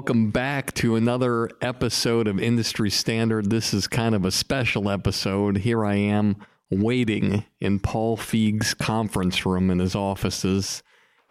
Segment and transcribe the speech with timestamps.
[0.00, 3.50] Welcome back to another episode of Industry Standard.
[3.50, 5.58] This is kind of a special episode.
[5.58, 6.36] Here I am
[6.70, 10.82] waiting in Paul Feig's conference room in his offices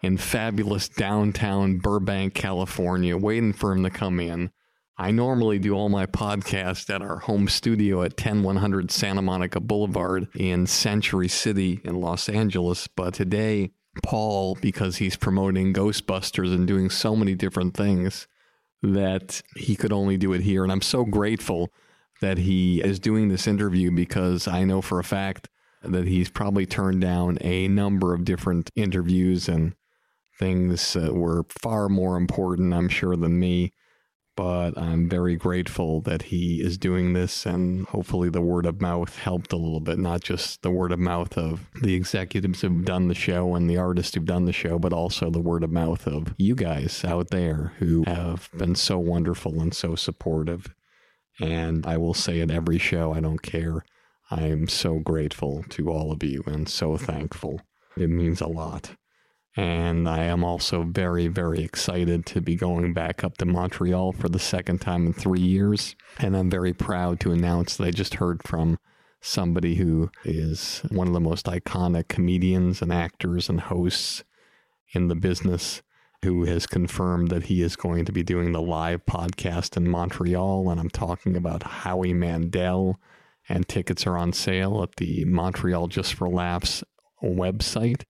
[0.04, 4.52] in fabulous downtown Burbank, California, waiting for him to come in.
[4.96, 10.28] I normally do all my podcasts at our home studio at 10100 Santa Monica Boulevard
[10.36, 13.72] in Century City in Los Angeles, but today
[14.04, 18.28] Paul because he's promoting Ghostbusters and doing so many different things
[18.82, 20.62] that he could only do it here.
[20.62, 21.70] And I'm so grateful
[22.20, 25.48] that he is doing this interview because I know for a fact
[25.82, 29.74] that he's probably turned down a number of different interviews and
[30.38, 33.72] things that were far more important, I'm sure, than me
[34.40, 37.44] but I'm very grateful that he is doing this.
[37.44, 40.98] And hopefully, the word of mouth helped a little bit, not just the word of
[40.98, 44.78] mouth of the executives who've done the show and the artists who've done the show,
[44.78, 48.98] but also the word of mouth of you guys out there who have been so
[48.98, 50.74] wonderful and so supportive.
[51.38, 53.84] And I will say at every show, I don't care.
[54.30, 57.60] I'm so grateful to all of you and so thankful.
[57.94, 58.96] It means a lot.
[59.56, 64.28] And I am also very, very excited to be going back up to Montreal for
[64.28, 65.96] the second time in three years.
[66.18, 68.78] And I'm very proud to announce that I just heard from
[69.20, 74.22] somebody who is one of the most iconic comedians and actors and hosts
[74.92, 75.82] in the business
[76.22, 80.70] who has confirmed that he is going to be doing the live podcast in Montreal.
[80.70, 83.00] And I'm talking about Howie Mandel.
[83.48, 86.84] And tickets are on sale at the Montreal Just for Laughs
[87.20, 88.04] website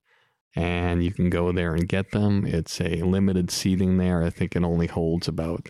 [0.55, 2.45] and you can go there and get them.
[2.45, 4.23] It's a limited seating there.
[4.23, 5.69] I think it only holds about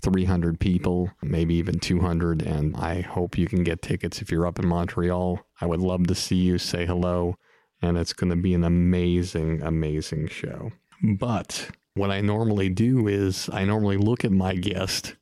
[0.00, 2.42] 300 people, maybe even 200.
[2.42, 5.40] And I hope you can get tickets if you're up in Montreal.
[5.60, 7.34] I would love to see you, say hello.
[7.82, 10.70] And it's going to be an amazing, amazing show.
[11.02, 15.16] But what I normally do is I normally look at my guest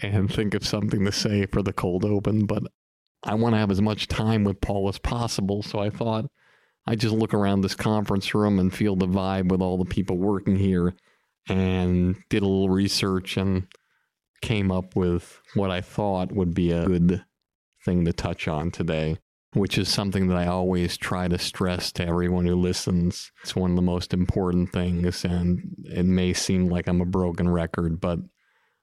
[0.00, 2.62] and think of something to say for the cold open, but
[3.24, 5.62] I want to have as much time with Paul as possible.
[5.62, 6.26] So I thought,
[6.88, 10.16] I just look around this conference room and feel the vibe with all the people
[10.16, 10.94] working here
[11.46, 13.66] and did a little research and
[14.40, 17.22] came up with what I thought would be a good
[17.84, 19.18] thing to touch on today,
[19.52, 23.32] which is something that I always try to stress to everyone who listens.
[23.42, 27.50] It's one of the most important things, and it may seem like I'm a broken
[27.50, 28.20] record, but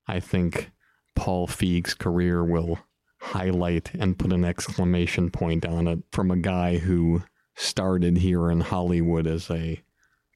[0.08, 0.70] I think
[1.16, 2.78] Paul Feig's career will
[3.20, 7.24] highlight and put an exclamation point on it from a guy who
[7.56, 9.82] started here in Hollywood as a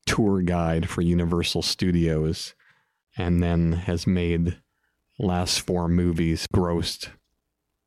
[0.06, 2.56] tour guide for Universal Studios
[3.18, 4.58] and then has made
[5.18, 7.10] last four movies grossed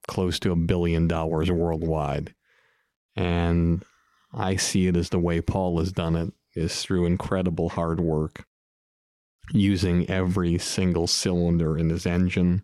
[0.07, 2.35] close to a billion dollars worldwide.
[3.17, 3.85] And
[4.33, 8.45] I see it as the way Paul has done it is through incredible hard work,
[9.53, 12.63] using every single cylinder in his engine,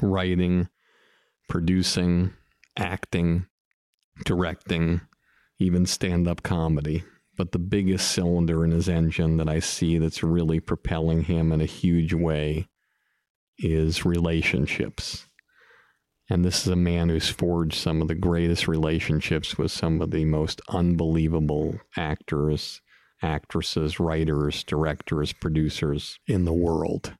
[0.00, 0.68] writing,
[1.48, 2.32] producing,
[2.76, 3.46] acting,
[4.24, 5.00] directing,
[5.58, 7.04] even stand up comedy.
[7.36, 11.60] But the biggest cylinder in his engine that I see that's really propelling him in
[11.60, 12.68] a huge way
[13.58, 15.26] is relationships.
[16.30, 20.10] And this is a man who's forged some of the greatest relationships with some of
[20.10, 22.82] the most unbelievable actors,
[23.22, 27.14] actresses, writers, directors, producers in the world.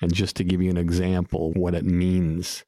[0.00, 2.64] And just to give you an example, what it means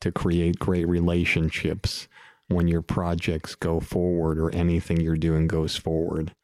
[0.00, 2.08] to create great relationships
[2.50, 6.34] when your projects go forward or anything you're doing goes forward.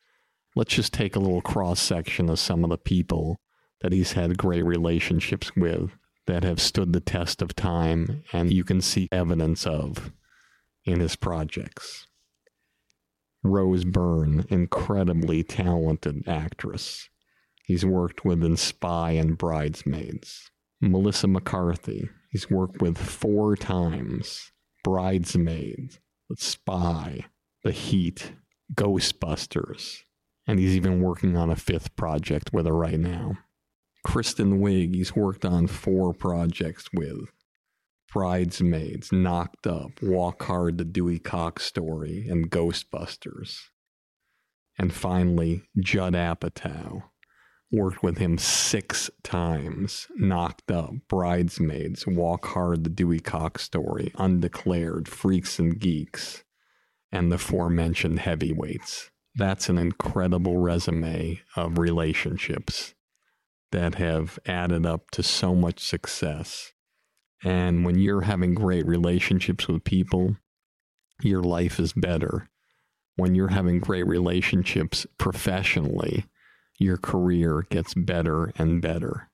[0.55, 3.41] Let's just take a little cross section of some of the people
[3.81, 5.91] that he's had great relationships with
[6.27, 10.13] that have stood the test of time and you can see evidence of
[10.85, 12.07] in his projects.
[13.43, 17.09] Rose Byrne, incredibly talented actress.
[17.65, 20.51] He's worked with in Spy and Bridesmaids.
[20.81, 24.53] Melissa McCarthy, he's worked with four times.
[24.87, 25.99] Bridesmaids,
[26.31, 27.25] The Spy,
[27.65, 28.35] The Heat,
[28.73, 30.05] Ghostbusters,
[30.47, 33.33] and he's even working on a fifth project with her right now.
[34.05, 37.33] Kristen Wiig, he's worked on four projects with
[38.13, 43.63] Bridesmaids, Knocked Up, Walk Hard, The Dewey Cox Story, and Ghostbusters.
[44.79, 47.03] And finally, Judd Apatow.
[47.73, 50.07] Worked with him six times.
[50.17, 56.45] Knocked Up, Bridesmaids, Walk Hard, The Dewey Cox Story, Undeclared, Freaks and Geeks,
[57.11, 59.11] and the aforementioned heavyweights.
[59.35, 62.95] That's an incredible resume of relationships
[63.73, 66.73] that have added up to so much success.
[67.45, 70.37] And when you're having great relationships with people,
[71.21, 72.49] your life is better.
[73.17, 76.27] When you're having great relationships professionally,
[76.79, 79.31] your career gets better and better.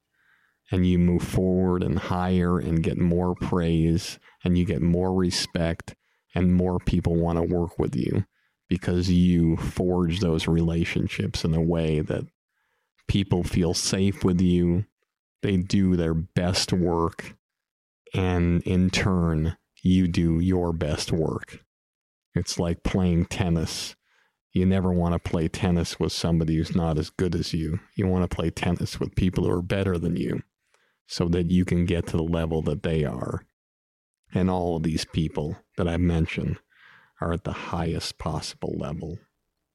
[0.70, 5.94] And you move forward and higher and get more praise and you get more respect
[6.34, 8.24] and more people want to work with you
[8.68, 12.24] because you forge those relationships in a way that
[13.06, 14.86] people feel safe with you,
[15.42, 17.36] they do their best work,
[18.14, 21.58] and in turn, you do your best work.
[22.34, 23.94] It's like playing tennis.
[24.52, 27.80] You never want to play tennis with somebody who's not as good as you.
[27.96, 30.42] You want to play tennis with people who are better than you
[31.06, 33.44] so that you can get to the level that they are.
[34.34, 36.58] And all of these people that I've mentioned
[37.20, 39.18] are at the highest possible level.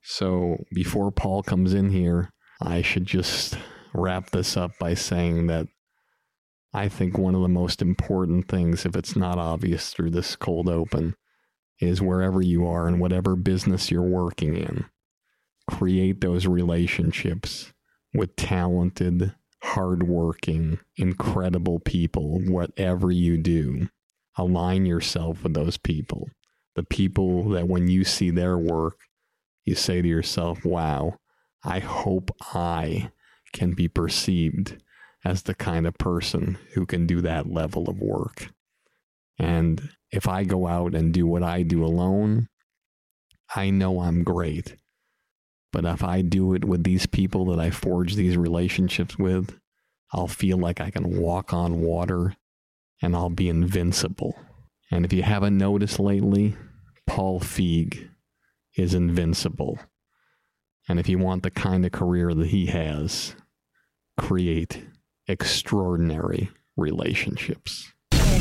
[0.04, 2.32] So before Paul comes in here,
[2.62, 3.58] I should just
[3.94, 5.68] wrap this up by saying that
[6.74, 10.70] I think one of the most important things, if it's not obvious through this cold
[10.70, 11.16] open,
[11.80, 14.86] is wherever you are and whatever business you're working in,
[15.70, 17.74] create those relationships
[18.14, 23.90] with talented, hardworking, incredible people, whatever you do.
[24.38, 26.30] Align yourself with those people.
[26.76, 29.00] The people that when you see their work,
[29.66, 31.18] you say to yourself, wow,
[31.64, 33.12] I hope I
[33.52, 34.82] can be perceived
[35.26, 38.50] as the kind of person who can do that level of work.
[39.40, 42.48] And if I go out and do what I do alone,
[43.56, 44.76] I know I'm great.
[45.72, 49.60] But if I do it with these people that I forge these relationships with,
[50.14, 52.36] I'll feel like I can walk on water
[53.02, 54.36] and I'll be invincible.
[54.90, 56.56] And if you haven't noticed lately,
[57.06, 58.10] Paul Feig
[58.76, 59.80] is invincible.
[60.88, 63.36] And if you want the kind of career that he has,
[64.18, 64.88] create
[65.28, 67.92] extraordinary relationships.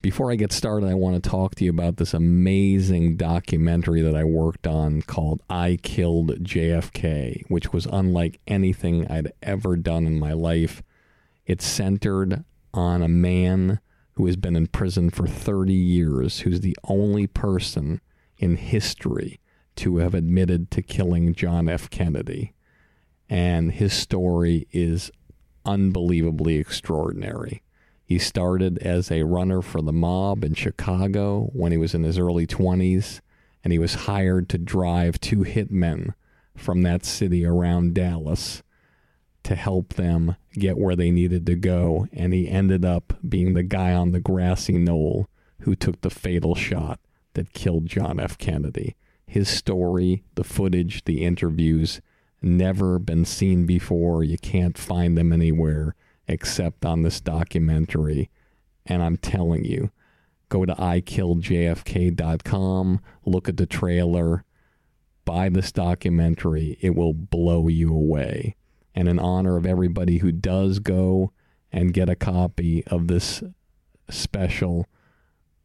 [0.00, 4.14] Before I get started, I want to talk to you about this amazing documentary that
[4.14, 10.20] I worked on called I Killed JFK, which was unlike anything I'd ever done in
[10.20, 10.84] my life.
[11.46, 13.80] It's centered on a man
[14.12, 18.00] who has been in prison for 30 years, who's the only person
[18.38, 19.40] in history
[19.76, 21.90] to have admitted to killing John F.
[21.90, 22.54] Kennedy.
[23.28, 25.10] And his story is
[25.66, 27.62] unbelievably extraordinary.
[28.08, 32.18] He started as a runner for the mob in Chicago when he was in his
[32.18, 33.20] early 20s,
[33.62, 36.14] and he was hired to drive two hitmen
[36.56, 38.62] from that city around Dallas
[39.42, 42.08] to help them get where they needed to go.
[42.14, 45.28] And he ended up being the guy on the grassy knoll
[45.60, 47.00] who took the fatal shot
[47.34, 48.38] that killed John F.
[48.38, 48.96] Kennedy.
[49.26, 52.00] His story, the footage, the interviews,
[52.40, 54.24] never been seen before.
[54.24, 55.94] You can't find them anywhere
[56.28, 58.30] except on this documentary.
[58.86, 59.90] And I'm telling you,
[60.48, 61.40] go to ikilljfk.com,
[63.24, 64.44] look at the trailer,
[65.24, 66.78] buy this documentary.
[66.80, 68.54] It will blow you away.
[68.94, 71.32] And in honor of everybody who does go
[71.70, 73.42] and get a copy of this
[74.08, 74.86] special,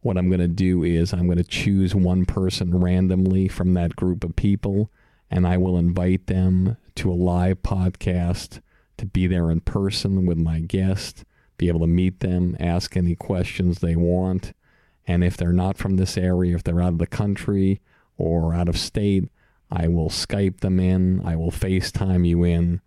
[0.01, 3.95] what I'm going to do is I'm going to choose one person randomly from that
[3.95, 4.91] group of people
[5.33, 8.61] and I will invite them to a live podcast
[8.97, 11.23] to be there in person with my guest,
[11.57, 14.53] be able to meet them, ask any questions they want.
[15.05, 17.81] And if they're not from this area, if they're out of the country
[18.17, 19.29] or out of state,
[19.71, 22.81] I will Skype them in, I will FaceTime you in,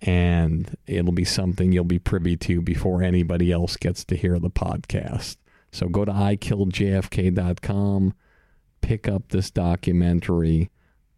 [0.00, 4.50] and it'll be something you'll be privy to before anybody else gets to hear the
[4.50, 5.36] podcast.
[5.70, 8.14] So go to ikilljfk.com,
[8.80, 10.70] pick up this documentary.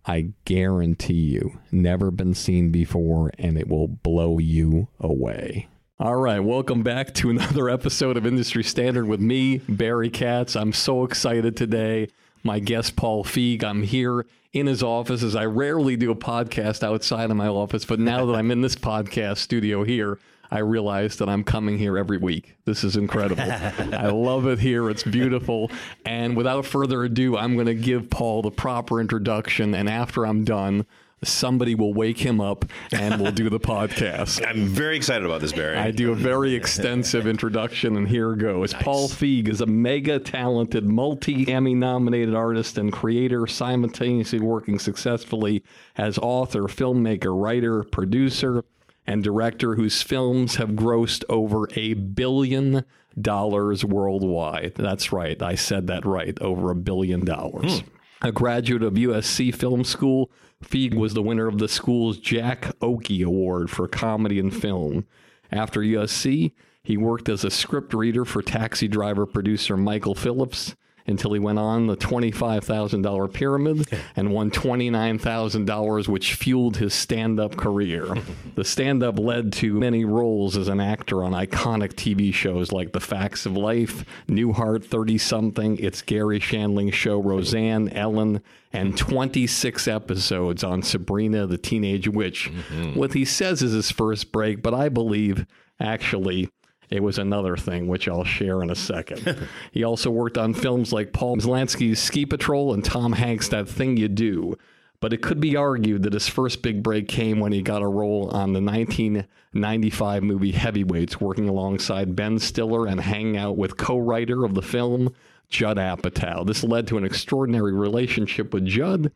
[0.04, 5.68] I guarantee you, never been seen before, and it will blow you away.
[6.00, 10.56] All right, welcome back to another episode of Industry Standard with me, Barry Katz.
[10.56, 12.08] I'm so excited today.
[12.42, 13.62] My guest, Paul Feig.
[13.62, 17.84] I'm here in his office as I rarely do a podcast outside of my office,
[17.84, 20.18] but now that I'm in this podcast studio here,
[20.52, 22.56] I realize that I'm coming here every week.
[22.66, 23.42] This is incredible.
[23.94, 24.90] I love it here.
[24.90, 25.70] It's beautiful.
[26.04, 29.74] And without further ado, I'm going to give Paul the proper introduction.
[29.74, 30.84] And after I'm done,
[31.24, 34.46] somebody will wake him up and we'll do the podcast.
[34.46, 35.78] I'm very excited about this, Barry.
[35.78, 38.74] I do a very extensive introduction, and here goes.
[38.74, 38.82] Nice.
[38.82, 45.62] Paul Feig is a mega talented, multi Emmy nominated artist and creator, simultaneously working successfully
[45.96, 48.64] as author, filmmaker, writer, producer,
[49.06, 52.84] and director whose films have grossed over a billion
[53.20, 54.74] dollars worldwide.
[54.76, 55.40] That's right.
[55.42, 56.40] I said that right.
[56.40, 57.80] Over a billion dollars.
[57.80, 57.88] Hmm.
[58.22, 60.30] A graduate of USC Film School,
[60.64, 65.06] Feig was the winner of the school's Jack Oakie Award for Comedy and Film.
[65.50, 66.52] After USC,
[66.84, 71.58] he worked as a script reader for taxi driver producer Michael Phillips until he went
[71.58, 78.06] on the $25,000 pyramid and won $29,000, which fueled his stand up career.
[78.54, 82.92] the stand up led to many roles as an actor on iconic TV shows like
[82.92, 88.42] The Facts of Life, Newhart 30 something, It's Garry Shandling Show, Roseanne, Ellen,
[88.72, 92.50] and 26 episodes on Sabrina the Teenage Witch.
[92.50, 92.98] Mm-hmm.
[92.98, 95.46] What he says is his first break, but I believe
[95.78, 96.48] actually
[96.92, 99.48] it was another thing, which I'll share in a second.
[99.72, 103.96] he also worked on films like Paul Maslansky's Ski Patrol and Tom Hanks' That Thing
[103.96, 104.58] You Do.
[105.00, 107.88] But it could be argued that his first big break came when he got a
[107.88, 113.98] role on the 1995 movie Heavyweights, working alongside Ben Stiller and hanging out with co
[113.98, 115.14] writer of the film,
[115.48, 116.46] Judd Apatow.
[116.46, 119.10] This led to an extraordinary relationship with Judd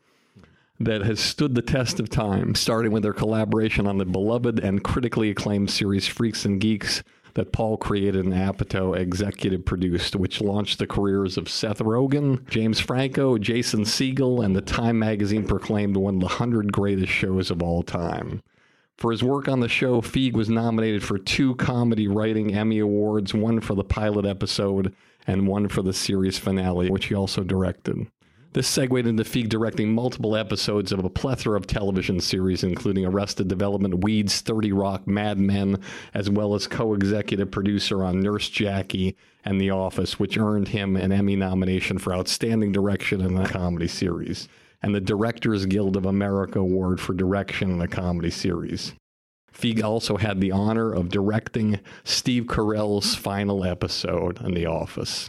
[0.81, 4.83] that has stood the test of time, starting with their collaboration on the beloved and
[4.83, 7.03] critically acclaimed series Freaks and Geeks
[7.37, 12.81] that Paul created and Apatow executive produced, which launched the careers of Seth Rogen, James
[12.81, 17.63] Franco, Jason Segel, and the Time magazine proclaimed one of the 100 greatest shows of
[17.63, 18.43] all time.
[18.97, 23.35] For his work on the show, Feig was nominated for two comedy writing Emmy Awards,
[23.35, 24.95] one for the pilot episode
[25.27, 28.07] and one for the series finale, which he also directed.
[28.57, 33.49] This segued into Feig directing multiple episodes of a plethora of television series, including Arrested
[33.49, 35.79] Development, Weeds, 30 Rock, Mad Men,
[36.15, 40.97] as well as co executive producer on Nurse Jackie and The Office, which earned him
[40.97, 44.49] an Emmy nomination for Outstanding Direction in a Comedy Series,
[44.81, 48.95] and the Directors Guild of America Award for Direction in a Comedy Series.
[49.53, 55.29] Feig also had the honor of directing Steve Carell's final episode in The Office.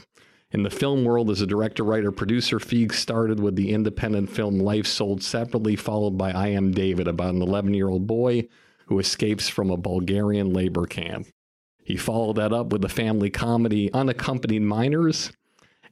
[0.52, 4.60] In the film world, as a director, writer, producer, Feig started with the independent film
[4.60, 8.48] Life Sold Separately, followed by I Am David, about an 11 year old boy
[8.86, 11.28] who escapes from a Bulgarian labor camp.
[11.84, 15.34] He followed that up with the family comedy Unaccompanied Minors,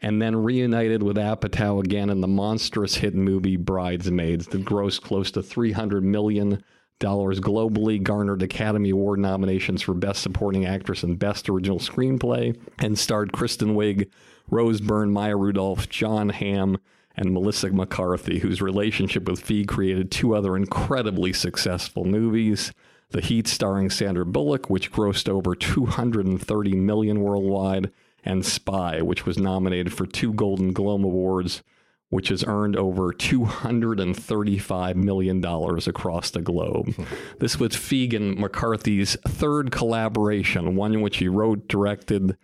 [0.01, 5.31] and then reunited with Apatow again in the monstrous hit movie Bridesmaids that grossed close
[5.31, 6.63] to $300 million
[7.01, 13.33] globally, garnered Academy Award nominations for Best Supporting Actress and Best Original Screenplay, and starred
[13.33, 14.09] Kristen Wiig,
[14.49, 16.77] Rose Byrne, Maya Rudolph, Jon Hamm,
[17.15, 22.73] and Melissa McCarthy, whose relationship with Feig created two other incredibly successful movies.
[23.11, 27.91] The Heat starring Sandra Bullock, which grossed over 230 million worldwide,
[28.23, 31.63] and Spy, which was nominated for two Golden Globe Awards,
[32.09, 36.93] which has earned over $235 million across the globe.
[36.95, 37.03] Hmm.
[37.39, 42.37] this was Feig and McCarthy's third collaboration, one in which he wrote, directed,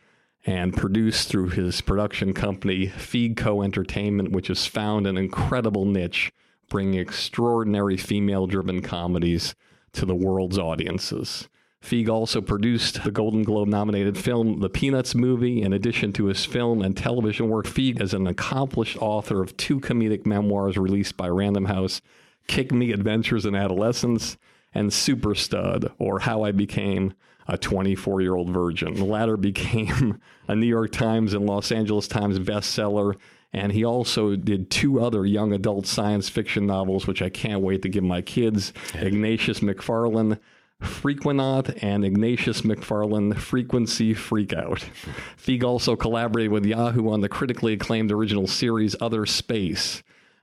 [0.45, 6.31] and produced through his production company, Feigco Entertainment, which has found an incredible niche,
[6.69, 9.55] bringing extraordinary female driven comedies
[9.93, 11.47] to the world's audiences.
[11.83, 15.61] Feig also produced the Golden Globe nominated film The Peanuts Movie.
[15.61, 19.79] In addition to his film and television work, Feig is an accomplished author of two
[19.79, 22.01] comedic memoirs released by Random House
[22.47, 24.37] Kick Me Adventures in Adolescence
[24.73, 27.13] and Super Stud, or How I Became
[27.47, 28.95] a 24 year old virgin.
[28.95, 33.15] The latter became a New York Times and Los Angeles Times bestseller.
[33.53, 37.81] And he also did two other young adult science fiction novels, which I can't wait
[37.81, 40.39] to give my kids Ignatius MacFarland.
[40.79, 44.83] Frequenaut and Ignatius MacFarland Frequency Freakout.
[45.37, 50.01] Feig also collaborated with Yahoo on the critically acclaimed original series Other Space,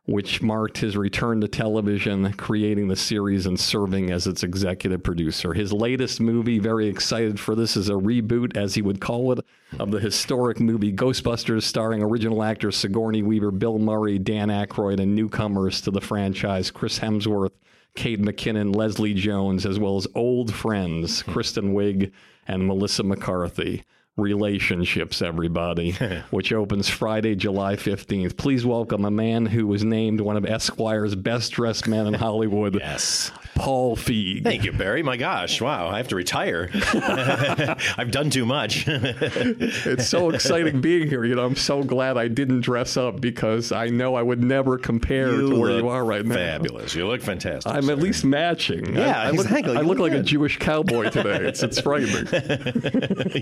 [0.09, 5.53] which marked his return to television, creating the series and serving as its executive producer.
[5.53, 9.45] His latest movie, very excited for this, is a reboot, as he would call it,
[9.79, 15.15] of the historic movie Ghostbusters, starring original actors Sigourney Weaver, Bill Murray, Dan Aykroyd, and
[15.15, 17.53] newcomers to the franchise, Chris Hemsworth,
[17.95, 21.33] Kate McKinnon, Leslie Jones, as well as old friends, mm-hmm.
[21.33, 22.13] Kristen Wiig
[22.47, 23.85] and Melissa McCarthy.
[24.19, 25.93] Relationships, everybody,
[26.31, 28.37] which opens Friday, July 15th.
[28.37, 32.75] Please welcome a man who was named one of Esquire's best dressed men in Hollywood.
[32.75, 33.31] Yes.
[33.55, 34.45] Paul Feig.
[34.45, 35.03] Thank you, Barry.
[35.03, 36.71] My gosh, wow, I have to retire.
[36.75, 38.85] I've done too much.
[38.87, 41.25] it's so exciting being here.
[41.25, 44.79] You know, I'm so glad I didn't dress up because I know I would never
[44.79, 46.35] compare You to where you are right now.
[46.37, 46.95] Fabulous.
[46.95, 47.73] You look fantastic.
[47.73, 48.95] I'm at least matching.
[48.95, 49.77] Yeah, I, look, exactly.
[49.77, 50.23] I You look look like a.
[50.23, 51.45] Jewish cowboy today.
[51.47, 52.27] It's it's frightening.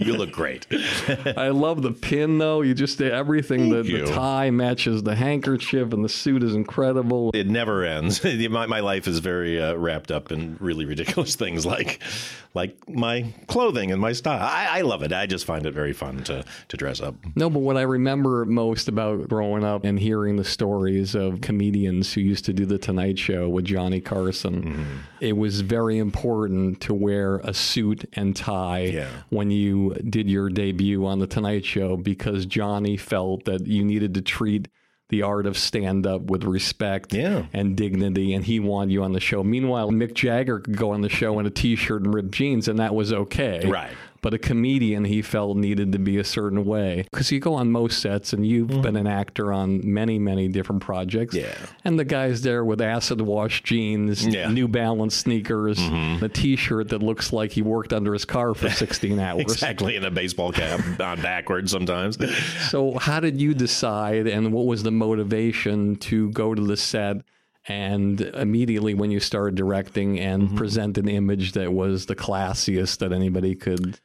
[0.01, 0.66] you look great.
[1.37, 2.63] I love the pin though.
[2.63, 3.69] You just everything.
[3.71, 7.31] The, the tie matches the handkerchief, and the suit is incredible.
[7.35, 8.23] It never ends.
[8.51, 12.01] my, my life is very uh, wrapped up in really ridiculous things like
[12.55, 14.41] like my clothing and my style.
[14.43, 15.13] I, I love it.
[15.13, 17.15] I just find it very fun to to dress up.
[17.35, 22.13] No, but what I remember most about growing up and hearing the stories of comedians
[22.15, 24.85] who used to do the Tonight Show with Johnny Carson, Mm-hmm.
[25.21, 29.09] it was very important to wear a suit and tie Yeah.
[29.29, 34.14] when you did your debut on the Tonight Show because Johnny felt that you needed
[34.14, 34.66] to treat
[35.09, 37.47] the art of stand up with respect Yeah.
[37.53, 39.45] and dignity, and he wanted you on the show.
[39.45, 42.66] Meanwhile, Mick Jagger could go on the show in a t shirt and ripped jeans,
[42.66, 43.64] and that was okay.
[43.69, 43.92] Right.
[44.27, 47.07] But a comedian he felt needed to be a certain way.
[47.12, 48.81] Because you go on most sets and you've mm-hmm.
[48.81, 51.33] been an actor on many, many different projects.
[51.33, 51.55] Yeah.
[51.85, 54.51] And the guy's there with acid wash jeans, Yeah.
[54.51, 56.25] New Balance sneakers, mm-hmm.
[56.25, 59.43] a t shirt that looks like he worked under his car for 16 hours.
[59.43, 62.19] Exactly in a baseball cap on backwards sometimes.
[62.69, 67.19] So, how did you decide, and what was the motivation to go to the set
[67.69, 70.57] and immediately when you started directing and mm-hmm.
[70.57, 74.01] present an image that was the classiest that anybody could?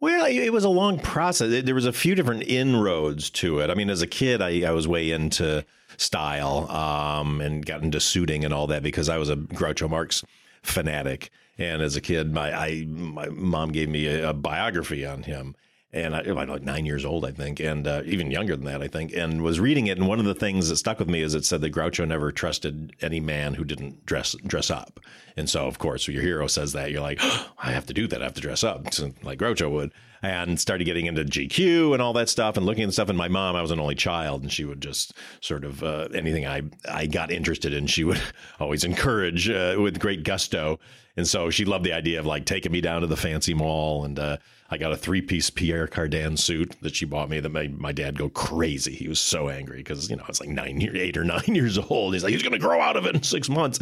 [0.00, 1.64] Well, it was a long process.
[1.64, 3.68] There was a few different inroads to it.
[3.70, 5.64] I mean, as a kid, I, I was way into
[5.96, 10.24] style um, and got into suiting and all that because I was a Groucho Marx
[10.62, 11.30] fanatic.
[11.58, 15.56] And as a kid, my I my mom gave me a, a biography on him.
[15.90, 18.82] And I, was like nine years old, I think, and uh, even younger than that,
[18.82, 19.96] I think, and was reading it.
[19.96, 22.30] And one of the things that stuck with me is it said that Groucho never
[22.30, 25.00] trusted any man who didn't dress dress up.
[25.34, 27.20] And so, of course, your hero says that, you're like,
[27.58, 28.20] I have to do that.
[28.20, 28.86] I have to dress up,
[29.22, 29.92] like Groucho would.
[30.20, 33.08] And started getting into GQ and all that stuff, and looking at stuff.
[33.08, 36.08] And my mom, I was an only child, and she would just sort of uh,
[36.12, 38.20] anything I I got interested in, she would
[38.60, 40.80] always encourage uh, with great gusto.
[41.18, 44.04] And so she loved the idea of like taking me down to the fancy mall.
[44.04, 44.36] And uh,
[44.70, 47.90] I got a three piece Pierre Cardin suit that she bought me that made my
[47.90, 48.94] dad go crazy.
[48.94, 51.42] He was so angry because, you know, I was like nine, year, eight or nine
[51.48, 52.14] years old.
[52.14, 53.80] He's like, he's going to grow out of it in six months.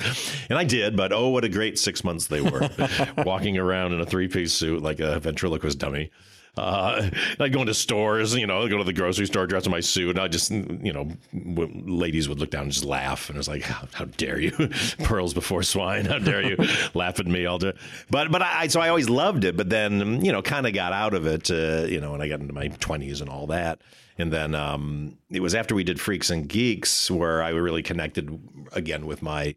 [0.48, 2.70] And I did, but oh, what a great six months they were.
[3.18, 6.10] Walking around in a three piece suit like a ventriloquist dummy.
[6.56, 9.72] Uh, I'd go into stores, you know, I'd go to the grocery store, dress in
[9.72, 13.28] my suit, and I just, you know, w- ladies would look down and just laugh,
[13.28, 14.52] and I was like, "How, how dare you,
[15.04, 16.06] pearls before swine?
[16.06, 16.56] How dare you
[16.94, 17.72] laugh at me all day?"
[18.10, 20.92] But, but I, so I always loved it, but then, you know, kind of got
[20.92, 23.80] out of it, uh, you know, when I got into my twenties and all that,
[24.18, 28.38] and then um, it was after we did Freaks and Geeks where I really connected
[28.72, 29.54] again with my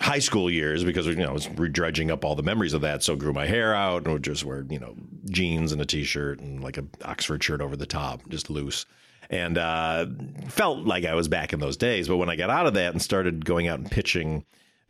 [0.00, 3.02] high school years because you know I was dredging up all the memories of that.
[3.02, 4.94] So grew my hair out and would just wear you know
[5.26, 8.86] jeans and a t-shirt and like a Oxford shirt over the top, just loose.
[9.30, 10.06] And uh,
[10.48, 12.08] felt like I was back in those days.
[12.08, 14.44] But when I got out of that and started going out and pitching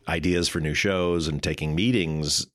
[0.09, 2.47] ideas for new shows and taking meetings,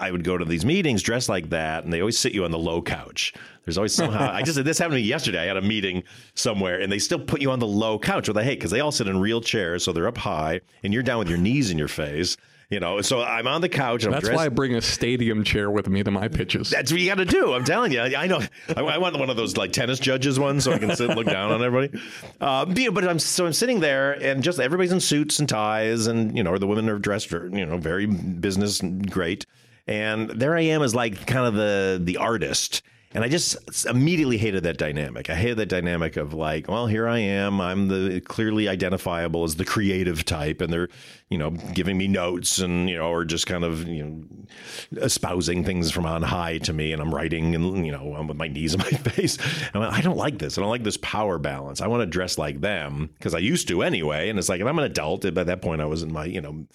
[0.00, 2.50] I would go to these meetings dressed like that, and they always sit you on
[2.50, 3.32] the low couch.
[3.64, 5.40] There's always somehow I just this happened to me yesterday.
[5.40, 6.02] I had a meeting
[6.34, 8.80] somewhere, and they still put you on the low couch, which I hate because they
[8.80, 11.70] all sit in real chairs, so they're up high, and you're down with your knees
[11.70, 12.36] in your face.
[12.70, 14.04] You know, so I'm on the couch.
[14.04, 16.70] And That's I'm dressed, why I bring a stadium chair with me to my pitches.
[16.70, 17.52] That's what you got to do.
[17.52, 18.00] I'm telling you.
[18.00, 18.40] I know.
[18.74, 21.16] I, I, want one of those like tennis judges ones so I can sit and
[21.16, 22.02] look down on everybody.
[22.40, 26.36] Uh, but I'm so I'm sitting there and just everybody's in suits and ties and
[26.36, 28.80] you know, or the women are dressed, you know, very business
[29.10, 29.46] great.
[29.86, 32.82] And there I am as like kind of the the artist.
[33.14, 35.30] And I just immediately hated that dynamic.
[35.30, 37.60] I hated that dynamic of like, well, here I am.
[37.60, 40.88] I'm the clearly identifiable as the creative type, and they're,
[41.30, 45.62] you know, giving me notes and you know, or just kind of you know, espousing
[45.62, 48.48] things from on high to me, and I'm writing and you know, I'm with my
[48.48, 49.38] knees in my face.
[49.72, 50.58] And I don't like this.
[50.58, 51.80] I don't like this power balance.
[51.80, 54.28] I want to dress like them because I used to anyway.
[54.28, 55.32] And it's like, and I'm an adult.
[55.32, 56.66] By that point, I was in my, you know,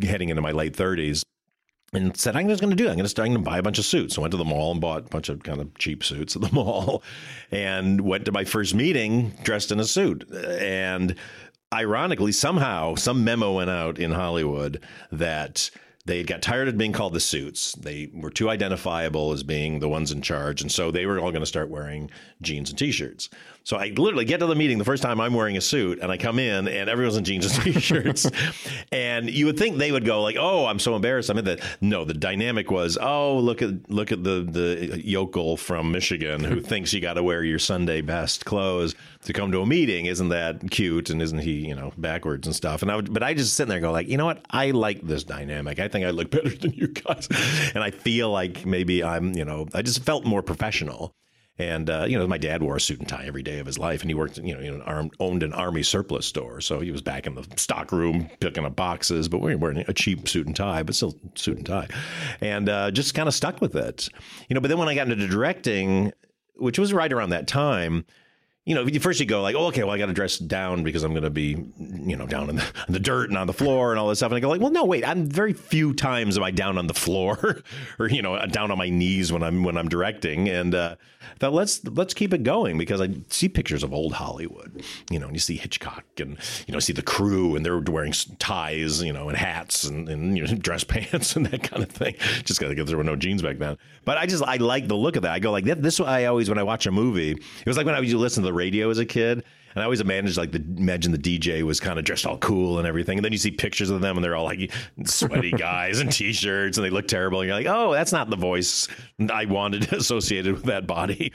[0.00, 1.24] heading into my late 30s
[1.96, 2.90] and said, I'm just going to do it.
[2.90, 4.14] I'm going to start to buy a bunch of suits.
[4.14, 6.36] So I went to the mall and bought a bunch of kind of cheap suits
[6.36, 7.02] at the mall
[7.50, 10.30] and went to my first meeting dressed in a suit.
[10.32, 11.16] And
[11.72, 15.70] ironically, somehow, some memo went out in Hollywood that
[16.04, 17.72] they got tired of being called the suits.
[17.72, 20.62] They were too identifiable as being the ones in charge.
[20.62, 23.28] And so they were all going to start wearing jeans and t shirts.
[23.66, 26.12] So I literally get to the meeting the first time I'm wearing a suit and
[26.12, 28.30] I come in and everyone's in jeans and t-shirts.
[28.92, 31.60] and you would think they would go like, "Oh, I'm so embarrassed." I mean, the
[31.80, 36.60] no, the dynamic was, "Oh, look at look at the the yokel from Michigan who
[36.70, 40.06] thinks you got to wear your Sunday best clothes to come to a meeting.
[40.06, 41.10] Isn't that cute?
[41.10, 43.66] And isn't he, you know, backwards and stuff?" And I would, but I just sit
[43.66, 44.46] there and go like, "You know what?
[44.48, 45.80] I like this dynamic.
[45.80, 47.26] I think I look better than you guys."
[47.74, 51.12] And I feel like maybe I'm, you know, I just felt more professional.
[51.58, 53.78] And uh, you know, my dad wore a suit and tie every day of his
[53.78, 56.80] life, and he worked, you know, in an arm, owned an army surplus store, so
[56.80, 59.94] he was back in the stock room picking up boxes, but we were wearing a
[59.94, 61.88] cheap suit and tie, but still suit and tie,
[62.40, 64.08] and uh, just kind of stuck with it,
[64.48, 64.60] you know.
[64.60, 66.12] But then when I got into directing,
[66.56, 68.04] which was right around that time,
[68.66, 71.04] you know, first you go like, oh, okay, well, I got to dress down because
[71.04, 73.52] I'm going to be, you know, down in the, in the, dirt and on the
[73.52, 74.32] floor and all this stuff.
[74.32, 76.88] And I go like, well, no, wait, I'm very few times am I down on
[76.88, 77.62] the floor
[78.00, 80.48] or, you know, down on my knees when I'm, when I'm directing.
[80.48, 80.96] And, uh,
[81.38, 85.26] thought let's, let's keep it going because I see pictures of old Hollywood, you know,
[85.26, 89.12] and you see Hitchcock and, you know, see the crew and they're wearing ties, you
[89.12, 92.16] know, and hats and, and you know, dress pants and that kind of thing.
[92.44, 93.78] Just get there were no jeans back then.
[94.04, 95.32] But I just, I like the look of that.
[95.32, 97.94] I go like, this, I always, when I watch a movie, it was like when
[97.94, 99.44] I used to listen to the radio as a kid.
[99.76, 102.78] And I always imagined like the imagine the DJ was kind of dressed all cool
[102.78, 103.18] and everything.
[103.18, 104.72] And then you see pictures of them and they're all like
[105.04, 107.40] sweaty guys in t-shirts and they look terrible.
[107.40, 108.88] And you're like, oh, that's not the voice
[109.30, 111.30] I wanted associated with that body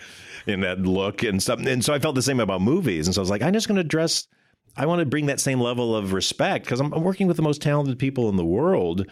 [0.47, 1.59] and that look and stuff.
[1.59, 3.07] And so I felt the same about movies.
[3.07, 4.27] And so I was like, I'm just going to dress.
[4.75, 7.43] I want to bring that same level of respect because I'm, I'm working with the
[7.43, 9.05] most talented people in the world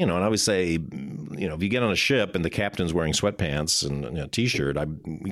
[0.00, 2.42] you know, and I always say, you know, if you get on a ship and
[2.42, 4.86] the captain's wearing sweatpants and a t-shirt, I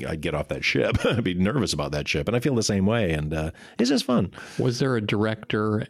[0.07, 0.99] I'd get off that ship.
[1.07, 3.13] I'd be nervous about that ship, and I feel the same way.
[3.13, 4.31] And uh, it's just fun.
[4.59, 5.87] Was there a director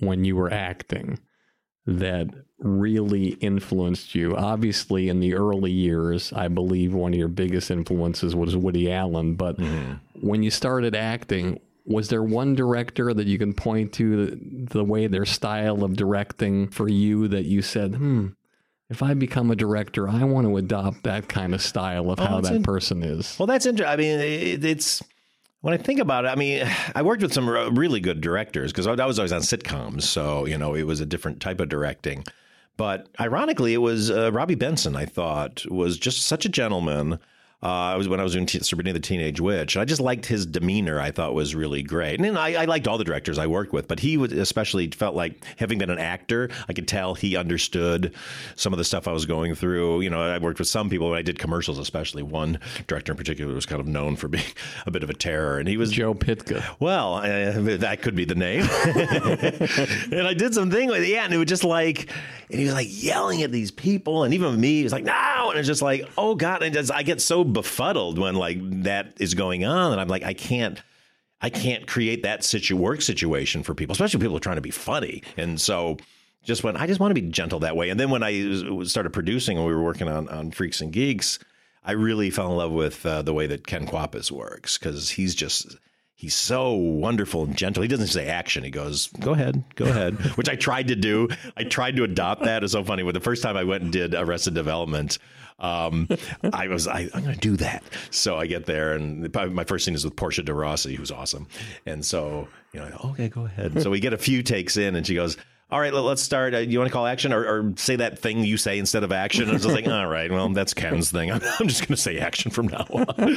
[0.00, 1.20] when you were acting
[1.86, 2.26] that
[2.58, 4.36] really influenced you?
[4.36, 9.36] Obviously, in the early years, I believe one of your biggest influences was Woody Allen.
[9.36, 10.26] But mm-hmm.
[10.26, 14.38] when you started acting, was there one director that you can point to the,
[14.78, 18.28] the, way their style of directing for you that you said, hmm,
[18.88, 22.24] if I become a director, I want to adopt that kind of style of oh,
[22.24, 23.36] how that in- person is?
[23.38, 23.92] Well, that's interesting.
[23.92, 25.02] I mean, it, it's
[25.62, 28.86] when I think about it, I mean, I worked with some really good directors because
[28.86, 32.24] I was always on sitcoms, so you know it was a different type of directing.
[32.76, 34.94] But ironically, it was uh, Robby Benson.
[34.94, 37.18] I thought was just such a gentleman
[37.62, 39.76] uh, I was when I was doing T- Sabrina the Teenage Witch.
[39.76, 40.98] I just liked his demeanor.
[40.98, 43.86] I thought was really great, and I, I, liked all the directors I worked with.
[43.86, 48.14] But he would especially felt like having been an actor, I could tell he understood
[48.56, 50.00] some of the stuff I was going through.
[50.00, 53.18] You know, I worked with some people when I did commercials, especially one director in
[53.18, 54.44] particular was kind of known for being
[54.86, 56.64] a bit of a terror, and he was Joe Pytka.
[56.80, 58.62] Well, uh, that could be the name.
[60.18, 62.10] and I did something with yeah, and it was just like,
[62.48, 65.50] and he was like yelling at these people, and even me, he was like, no,
[65.50, 69.14] and it's just like, oh god, and just, I get so befuddled when like that
[69.20, 70.80] is going on, and I'm like, I can't.
[71.42, 74.70] I can't create that situ- work situation for people, especially people are trying to be
[74.70, 75.22] funny.
[75.38, 75.96] And so
[76.44, 77.90] just when I just want to be gentle that way.
[77.90, 81.38] And then when I started producing and we were working on, on Freaks and Geeks,
[81.84, 85.34] I really fell in love with uh, the way that Ken Kwapis works because he's
[85.34, 85.76] just
[86.14, 87.82] he's so wonderful and gentle.
[87.82, 88.62] He doesn't say action.
[88.62, 91.28] He goes, "Go ahead, go ahead," which I tried to do.
[91.56, 92.62] I tried to adopt that.
[92.62, 93.02] It's so funny.
[93.02, 95.18] When the first time I went and did Arrested Development,
[95.60, 96.08] um,
[96.52, 97.82] I was I, I'm going to do that.
[98.10, 101.46] So I get there, and my first scene is with Portia de Rossi, who's awesome.
[101.86, 103.82] And so you know, okay, go ahead.
[103.82, 105.36] So we get a few takes in, and she goes.
[105.72, 106.54] All right, let- let's start.
[106.54, 109.12] Uh, you want to call action or, or say that thing you say instead of
[109.12, 109.42] action?
[109.44, 111.30] And I was just like, all right, well, that's Ken's thing.
[111.30, 113.06] I'm, I'm just going to say action from now on.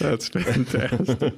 [0.00, 1.34] That's fantastic.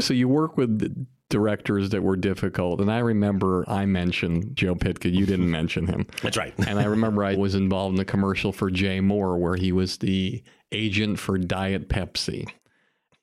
[0.00, 5.12] so you work with directors that were difficult, and I remember I mentioned Joe Pytka.
[5.12, 6.06] You didn't mention him.
[6.22, 6.54] That's right.
[6.66, 9.98] And I remember I was involved in a commercial for Jay Mohr where he was
[9.98, 12.48] the agent for Diet Pepsi.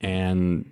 [0.02, 0.72] And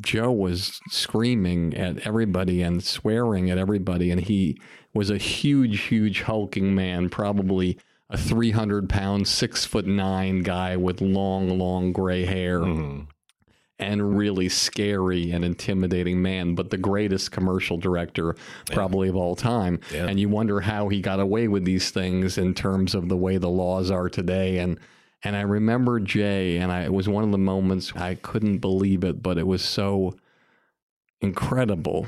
[0.00, 4.10] Joe was screaming at everybody and swearing at everybody.
[4.10, 4.58] And he
[4.94, 7.78] was a huge, huge hulking man, probably
[8.10, 12.60] a 300 pound, six foot nine guy with long, long gray hair.
[12.60, 13.04] Mm-hmm.
[13.80, 18.34] And really scary and intimidating man, but the greatest commercial director
[18.72, 19.78] probably of all time.
[20.08, 23.36] And you wonder how he got away with these things in terms of the way
[23.36, 24.58] the laws are today.
[24.58, 24.80] And
[25.24, 29.02] and I remember Jay, and I, it was one of the moments I couldn't believe
[29.04, 30.14] it, but it was so
[31.20, 32.06] incredible.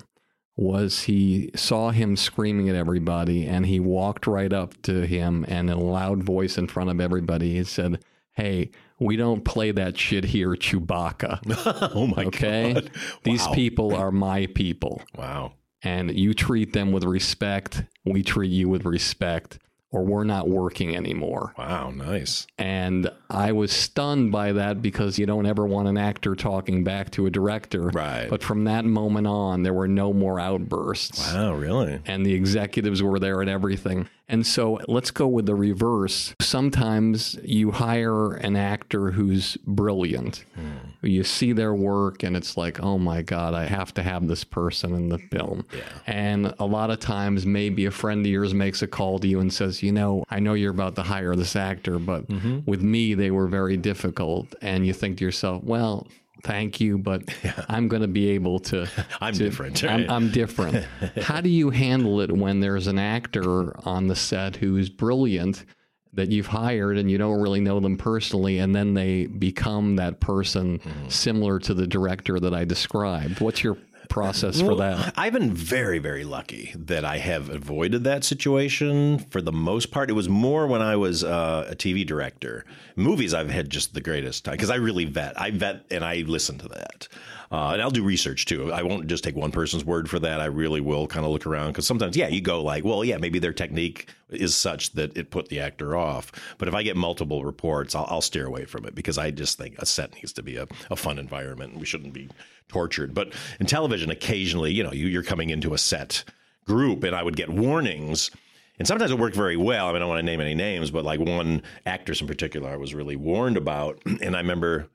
[0.57, 5.71] Was he saw him screaming at everybody, and he walked right up to him and
[5.71, 9.97] in a loud voice in front of everybody, he said, "Hey, we don't play that
[9.97, 11.91] shit here, Chewbacca.
[11.95, 12.91] oh my Okay, god!
[13.23, 13.55] these Wow.
[13.55, 15.53] people are my people, Wow.
[15.83, 17.85] and you treat them with respect.
[18.05, 19.59] We treat you with respect,
[19.91, 21.91] or we're not working anymore." Wow.
[21.91, 22.47] Nice.
[22.59, 27.11] And I was stunned by that because you don't ever want an actor talking back
[27.13, 27.89] to a director.
[27.89, 28.29] Right.
[28.29, 31.33] But from that moment on, there were no more outbursts.
[31.33, 31.55] Wow.
[31.55, 32.01] Really?
[32.07, 34.09] And the executives were there and everything.
[34.29, 36.37] And so let's go with the reverse.
[36.41, 40.45] Sometimes you hire an actor who's brilliant.
[40.55, 41.07] Hmm.
[41.07, 44.45] You see their work and it's like, oh my God, I have to have this
[44.45, 45.67] person in the film.
[46.07, 49.41] And a lot of times, maybe a friend of yours makes a call to you
[49.41, 52.25] and says, you know, I know you're about to hire this actor, but
[52.67, 54.55] with me, they were very difficult.
[54.63, 56.07] And you think to yourself, well,
[56.45, 57.23] thank you, but
[57.69, 58.87] I'm going to be able to.
[59.21, 59.85] I'm to- different.
[59.85, 60.85] I'm, I'm different.
[61.23, 65.65] How do you handle it when there's an actor on the set who's brilliant
[66.13, 70.19] that you've hired and you don't really know them personally, and then they become that
[70.21, 71.09] person Mm-hmm.
[71.09, 73.41] similar to the director that I described?
[73.41, 73.77] What's your
[74.11, 75.15] process for that?
[75.17, 80.11] I've been very, very lucky that I have avoided that situation for the most part.
[80.11, 82.67] It was more when I was uh, a TV director.
[82.97, 85.41] Movies, I've had just the greatest time because I really vet.
[85.41, 87.09] I vet and I listen to that.
[87.53, 88.73] Uh, and I'll do research too.
[88.73, 90.41] I won't just take one person's word for that.
[90.41, 93.17] I really will kind of look around because sometimes, yeah, you go like, well, yeah,
[93.17, 96.31] maybe their technique is such that it put the actor off.
[96.59, 99.59] But if I get multiple reports, I'll, I'll steer away from it because I just
[99.59, 101.73] think a set needs to be a, a fun environment.
[101.73, 102.29] And we shouldn't be
[102.69, 103.15] tortured.
[103.15, 106.23] But in television, occasionally, you know, you, you're coming into a set
[106.67, 108.31] group, and I would get warnings.
[108.79, 109.87] And sometimes it worked very well.
[109.87, 112.71] I mean, I don't want to name any names, but like one actress in particular,
[112.71, 114.01] I was really warned about.
[114.23, 114.89] And I remember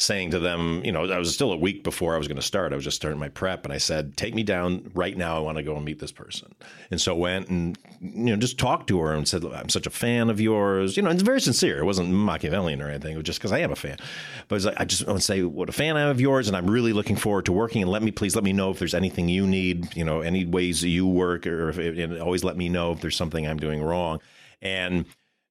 [0.00, 2.42] saying to them, you know, I was still a week before I was going to
[2.42, 2.72] start.
[2.72, 5.36] I was just starting my prep, and I said, "Take me down right now.
[5.36, 6.54] I want to go and meet this person."
[6.90, 9.90] And so went and you know just talked to her and said, "I'm such a
[9.90, 11.78] fan of yours." You know, it's very sincere.
[11.78, 13.12] It wasn't Machiavellian or anything.
[13.12, 13.98] It was just because I am a fan.
[14.48, 16.48] But it's like, I just want to say what a fan I am of yours,
[16.48, 17.82] and I'm really looking forward to working.
[17.82, 19.94] And let me please let me know if there's anything you need.
[19.94, 23.16] You know, any ways you work, or if and always let me know if there's
[23.16, 24.20] something I'm doing wrong.
[24.62, 25.04] And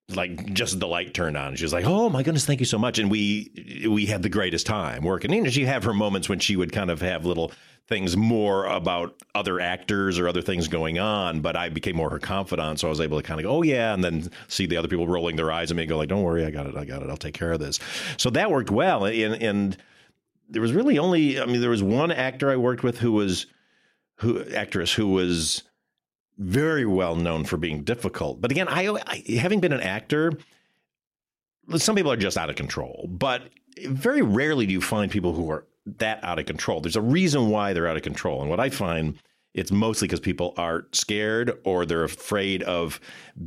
[0.09, 1.55] like just the light turned on.
[1.55, 4.29] She was like, "Oh my goodness, thank you so much." And we we had the
[4.29, 5.31] greatest time working.
[5.31, 7.51] You know, she have her moments when she would kind of have little
[7.87, 12.19] things more about other actors or other things going on, but I became more her
[12.19, 14.77] confidant, so I was able to kind of go, "Oh yeah," and then see the
[14.77, 16.75] other people rolling their eyes at me and go like, "Don't worry, I got it,
[16.75, 17.79] I got it, I'll take care of this."
[18.17, 19.77] So that worked well, and and
[20.49, 23.45] there was really only, I mean, there was one actor I worked with who was
[24.15, 25.63] who actress who was
[26.39, 28.41] very well known for being difficult.
[28.41, 30.33] But again, I, I having been an actor,
[31.77, 33.43] some people are just out of control, but
[33.85, 35.65] very rarely do you find people who are
[35.97, 36.81] that out of control.
[36.81, 38.41] There's a reason why they're out of control.
[38.41, 39.17] And what I find
[39.53, 42.99] it's mostly because people are scared or they're afraid of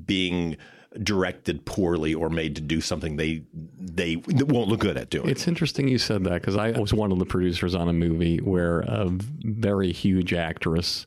[0.05, 0.57] being
[1.03, 3.43] directed poorly or made to do something they
[3.79, 5.29] they won't look good at doing.
[5.29, 8.39] It's interesting you said that because I was one of the producers on a movie
[8.39, 11.07] where a very huge actress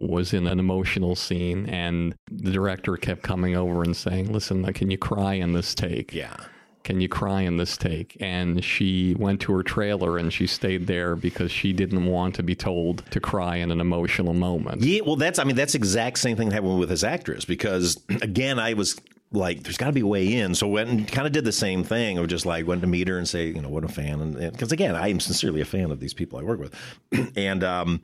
[0.00, 4.90] was in an emotional scene, and the director kept coming over and saying, "Listen, can
[4.90, 6.12] you cry in this take?
[6.12, 6.36] yeah.
[6.82, 10.86] Can you cry in this take?" And she went to her trailer and she stayed
[10.86, 14.82] there because she didn't want to be told to cry in an emotional moment.
[14.82, 18.02] Yeah, well, that's I mean that's exact same thing that happened with this actress because
[18.22, 18.98] again I was
[19.32, 20.54] like there's got to be a way in.
[20.54, 23.08] So went and kind of did the same thing of just like went to meet
[23.08, 25.66] her and say, you know, what a fan, and because again, I am sincerely a
[25.66, 26.74] fan of these people I work with,
[27.36, 28.00] and um,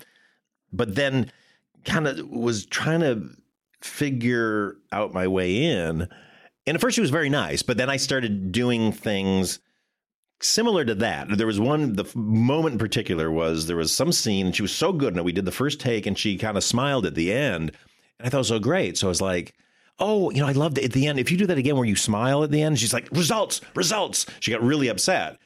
[0.73, 1.31] but then
[1.87, 3.31] kind of was trying to
[3.81, 6.09] figure out my way in.
[6.67, 9.61] And at first, she was very nice, but then I started doing things
[10.41, 11.29] similar to that.
[11.39, 14.73] There was one, the moment in particular was there was some scene, and she was
[14.73, 15.25] so good it.
[15.25, 17.73] We did the first take, and she kind of smiled at the end,
[18.19, 18.99] and I thought it was so great.
[18.99, 19.55] So I was like,
[19.99, 21.19] oh, you know, I loved it at the end.
[21.19, 24.27] If you do that again where you smile at the end, she's like, results, results.
[24.41, 25.39] She got really upset.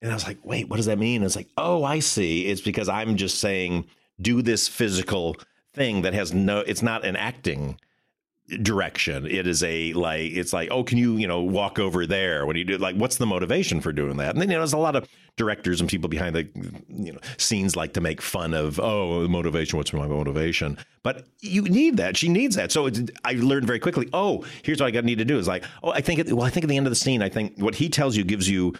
[0.00, 1.16] And I was like, wait, what does that mean?
[1.16, 2.46] And it's like, oh, I see.
[2.46, 3.86] It's because I'm just saying,
[4.20, 5.36] do this physical
[5.74, 7.78] thing that has no, it's not an acting
[8.62, 9.26] direction.
[9.26, 12.56] It is a like it's like, oh, can you, you know, walk over there when
[12.56, 14.30] you do like what's the motivation for doing that?
[14.30, 16.48] And then you know, there's a lot of directors and people behind the
[16.88, 20.76] you know scenes like to make fun of, oh, motivation, what's my motivation?
[21.02, 22.16] But you need that.
[22.16, 22.72] She needs that.
[22.72, 22.90] So
[23.24, 25.90] I learned very quickly, oh, here's what I got need to do is like, oh,
[25.90, 27.88] I think well, I think at the end of the scene, I think what he
[27.88, 28.74] tells you gives you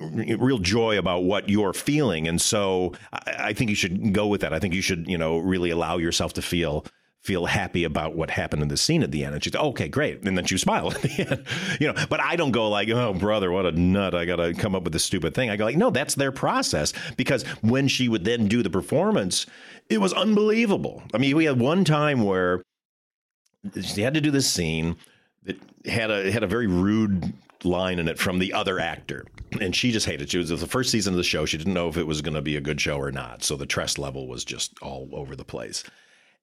[0.00, 4.42] real joy about what you're feeling and so I, I think you should go with
[4.42, 6.86] that i think you should you know really allow yourself to feel
[7.28, 9.34] feel happy about what happened in the scene at the end.
[9.34, 10.22] And she's, okay, great.
[10.24, 11.44] And then she smiled at the end,
[11.80, 14.14] you know, but I don't go like, oh, brother, what a nut.
[14.14, 15.50] I got to come up with this stupid thing.
[15.50, 16.92] I go like, no, that's their process.
[17.16, 19.46] Because when she would then do the performance,
[19.90, 21.02] it was unbelievable.
[21.12, 22.62] I mean, we had one time where
[23.82, 24.96] she had to do this scene
[25.42, 27.32] that had a, had a very rude
[27.64, 29.26] line in it from the other actor.
[29.60, 30.30] And she just hated it.
[30.30, 31.46] She was the first season of the show.
[31.46, 33.42] She didn't know if it was going to be a good show or not.
[33.42, 35.84] So the trust level was just all over the place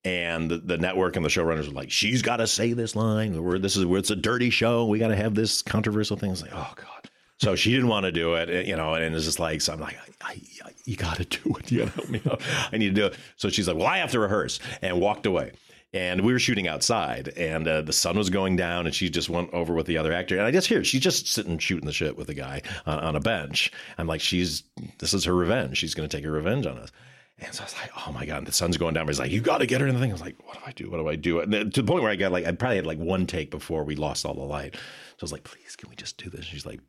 [0.06, 3.42] and the, the, network and the showrunners were like, "She's got to say this line.
[3.42, 4.86] We're, this is it's a dirty show.
[4.86, 7.10] We got to have this controversial thing." It's like, oh god.
[7.40, 9.74] So she didn't want to do it, eh, you know, and it's just like, so
[9.74, 11.70] I'm like, I, I, you got to do it.
[11.70, 12.42] You got to help me out.
[12.72, 13.16] I need to do it.
[13.36, 15.52] So she's like, well, I have to rehearse, and walked away.
[15.96, 19.30] And we were shooting outside, and uh, the sun was going down, and she just
[19.30, 20.36] went over with the other actor.
[20.38, 23.16] And I just hear she's just sitting shooting the shit with the guy on, on
[23.16, 23.72] a bench.
[23.98, 24.64] I'm like, she's
[25.00, 25.78] this is her revenge.
[25.78, 26.92] She's going to take her revenge on us.
[27.40, 29.08] And so I was like, oh my God, and the sun's going down.
[29.08, 30.12] He's like, you got to get her in the thing.
[30.12, 30.90] I was like, what do I do?
[30.90, 31.40] What do I do?
[31.40, 33.86] And to the point where I got like, I probably had like one take before
[33.86, 34.76] we lost all the light.
[34.76, 36.44] So I was like, please, can we just do this?
[36.44, 36.82] She's like,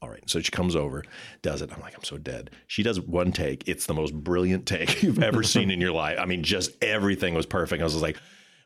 [0.00, 0.22] all right.
[0.28, 1.04] So she comes over,
[1.42, 1.70] does it.
[1.74, 2.52] I'm like, I'm so dead.
[2.68, 3.68] She does one take.
[3.68, 6.18] It's the most brilliant take you've ever seen in your life.
[6.18, 7.82] I mean, just everything was perfect.
[7.82, 8.16] I was like,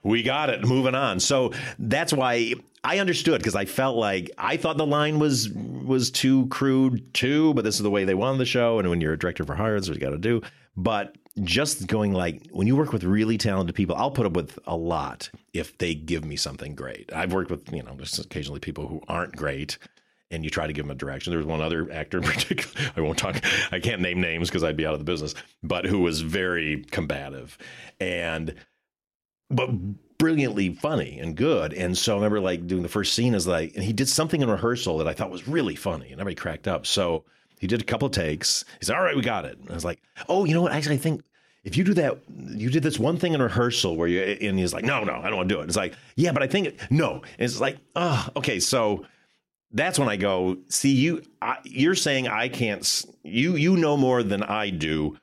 [0.03, 0.65] we got it.
[0.67, 1.21] Moving on.
[1.21, 6.11] So that's why I understood because I felt like I thought the line was was
[6.11, 8.79] too crude too, but this is the way they wanted the show.
[8.79, 10.41] And when you're a director for hire, that's what you got to do.
[10.77, 14.59] But just going like when you work with really talented people, I'll put up with
[14.67, 17.13] a lot if they give me something great.
[17.13, 19.79] I've worked with, you know, just occasionally people who aren't great
[20.31, 21.33] and you try to give them a direction.
[21.33, 22.91] There was one other actor in particular.
[22.97, 23.41] I won't talk,
[23.73, 26.85] I can't name names because I'd be out of the business, but who was very
[26.91, 27.59] combative
[28.01, 28.55] and,
[29.51, 29.71] but
[30.19, 31.73] brilliantly funny and good.
[31.73, 34.43] And so I remember like doing the first scene is like, and he did something
[34.43, 36.87] in rehearsal that I thought was really funny and everybody cracked up.
[36.87, 37.25] So,
[37.61, 38.65] he did a couple takes.
[38.81, 40.73] He said, "All right, we got it." And I was like, "Oh, you know what?
[40.73, 41.23] Actually, I think
[41.63, 44.73] if you do that, you did this one thing in rehearsal where you and he's
[44.73, 46.75] like, "No, no, I don't want to do it." It's like, "Yeah, but I think
[46.91, 49.05] no." And it's like, "Oh, okay." So
[49.73, 53.05] that's when I go, "See, you I, you're saying I can't.
[53.23, 55.19] You you know more than I do."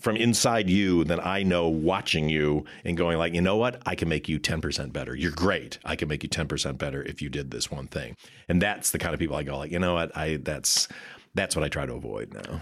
[0.00, 3.80] From inside you than I know watching you and going like, you know what?
[3.86, 5.14] I can make you 10% better.
[5.14, 5.78] You're great.
[5.84, 8.16] I can make you 10% better if you did this one thing.
[8.48, 10.16] And that's the kind of people I go like, you know what?
[10.16, 10.88] I that's
[11.34, 12.60] that's what I try to avoid now.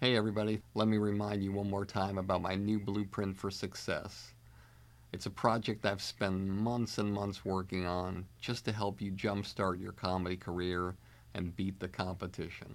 [0.00, 4.34] Hey, everybody, let me remind you one more time about my new blueprint for success.
[5.12, 9.80] It's a project I've spent months and months working on just to help you jumpstart
[9.80, 10.96] your comedy career
[11.34, 12.74] and beat the competition.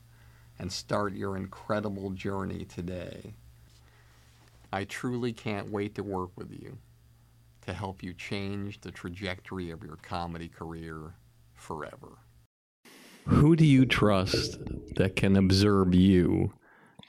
[0.61, 3.33] and start your incredible journey today.
[4.71, 6.77] I truly can't wait to work with you
[7.61, 11.15] to help you change the trajectory of your comedy career
[11.55, 12.19] forever.
[13.25, 14.59] Who do you trust
[14.97, 16.53] that can observe you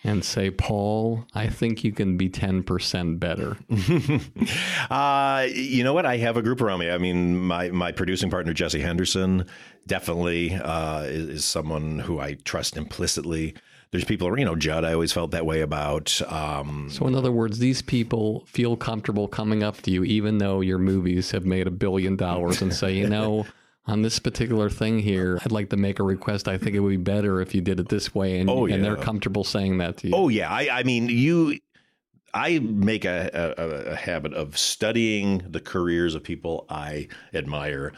[0.05, 3.57] and say, Paul, I think you can be 10% better?
[4.91, 6.07] uh, you know what?
[6.07, 6.91] I have a group around me.
[6.91, 9.47] I mean, my, my producing partner, Jessie Henderson,
[9.87, 13.55] definitely uh, is, is someone who I trust implicitly.
[13.93, 16.21] There's people, you know, Judd, I always felt that way about.
[16.33, 20.63] Um, so, in other words, these people feel comfortable coming up to you, even though
[20.63, 23.45] your movies have made a billion dollars, and say, you know,
[23.87, 26.47] on this particular thing here, I'd like to make a request.
[26.49, 28.39] I think it would be better if you did it this way.
[28.39, 30.15] And, Oh, and they're comfortable saying that to you.
[30.15, 31.59] Oh yeah, I, I mean you.
[32.35, 37.93] I make a, a, a habit of studying the careers of people I admire,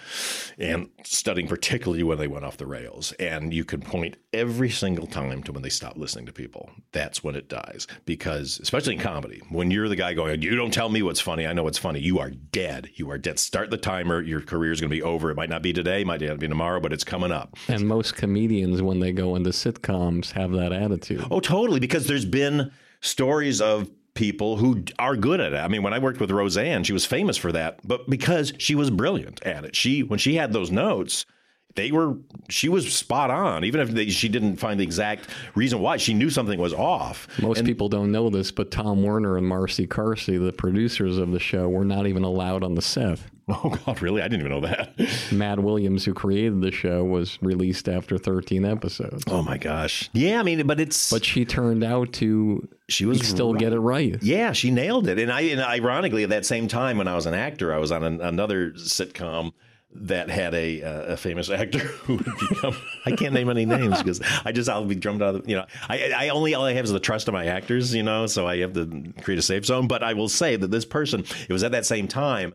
[0.59, 3.13] and studying particularly when they went off the rails.
[3.13, 6.71] And you can point every single time to when they stop listening to people.
[6.91, 7.87] That's when it dies.
[8.07, 11.47] Because especially in comedy, when you're the guy going, "You don't tell me what's funny.
[11.47, 12.91] I know what's funny," you are dead.
[12.95, 13.39] You are dead.
[13.39, 14.21] Start the timer.
[14.21, 15.31] Your career is going to be over.
[15.31, 17.57] It might not be today, might not be tomorrow, but it's coming up.
[17.69, 21.25] And most comedians, when they go into sitcoms, have that attitude.
[21.31, 21.79] Oh, totally.
[21.79, 25.57] Because there's been stories of people who are good at it.
[25.57, 28.75] I mean, when I worked with Roseanne, she was famous for that, but because she
[28.75, 29.77] was brilliant at it.
[29.77, 31.27] She when she had those notes,
[31.75, 32.17] they were
[32.49, 33.65] she was spot on.
[33.65, 37.27] Even if they, she didn't find the exact reason why, she knew something was off.
[37.41, 41.41] Most people don't know this, but Tom Werner and Marcy Carsey, the producers of the
[41.41, 43.21] show, were not even allowed on the set.
[43.47, 44.23] Oh God, really?
[44.23, 44.95] I didn't even know that.
[45.33, 49.23] Matt Williams, who created the show, was released after 13 episodes.
[49.27, 50.09] Oh my gosh.
[50.15, 53.61] Yeah, I mean, but it's But she turned out to she was still right.
[53.61, 54.17] get it right.
[54.23, 55.19] Yeah, she nailed it.
[55.19, 57.93] And I, and ironically, at that same time, when I was an actor, I was
[57.93, 59.53] on an, another sitcom
[59.95, 62.77] that had a uh, a famous actor who would become.
[63.07, 65.37] I can't name any names because I just I'll be drummed out.
[65.37, 67.95] Of, you know, I I only all I have is the trust of my actors.
[67.95, 69.87] You know, so I have to create a safe zone.
[69.87, 72.55] But I will say that this person, it was at that same time,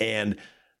[0.00, 0.36] and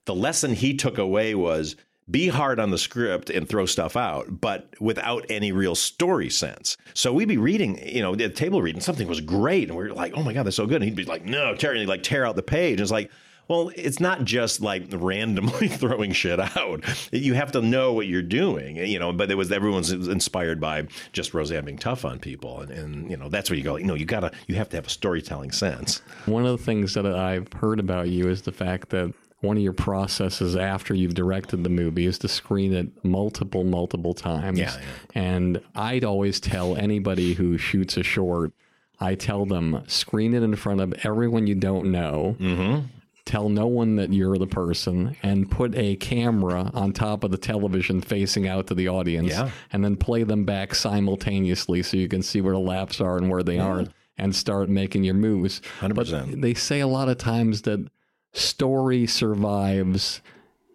[0.06, 1.76] the lesson he took away was
[2.10, 6.76] be hard on the script and throw stuff out, but without any real story sense.
[6.94, 9.68] So we'd be reading, you know, the table reading, something was great.
[9.68, 10.76] And we are like, oh my God, that's so good.
[10.76, 12.72] And he'd be like, no, tear, like tear out the page.
[12.72, 13.10] And it's like,
[13.48, 16.84] well, it's not just like randomly throwing shit out.
[17.12, 19.12] You have to know what you're doing, you know.
[19.12, 23.16] But it was everyone's inspired by just Roseanne being tough on people, and, and you
[23.16, 23.76] know that's where you go.
[23.76, 26.02] You know, you gotta, you have to have a storytelling sense.
[26.26, 29.12] One of the things that I've heard about you is the fact that
[29.42, 34.14] one of your processes after you've directed the movie is to screen it multiple, multiple
[34.14, 34.58] times.
[34.58, 34.82] Yeah, yeah.
[35.20, 38.52] And I'd always tell anybody who shoots a short,
[39.00, 42.36] I tell them screen it in front of everyone you don't know.
[42.38, 42.86] Mm-hmm.
[43.24, 47.36] Tell no one that you're the person and put a camera on top of the
[47.38, 49.50] television facing out to the audience Yeah.
[49.72, 53.30] and then play them back simultaneously so you can see where the laughs are and
[53.30, 55.62] where they aren't and start making your moves.
[55.80, 56.42] 100%.
[56.42, 57.88] They say a lot of times that
[58.32, 60.20] story survives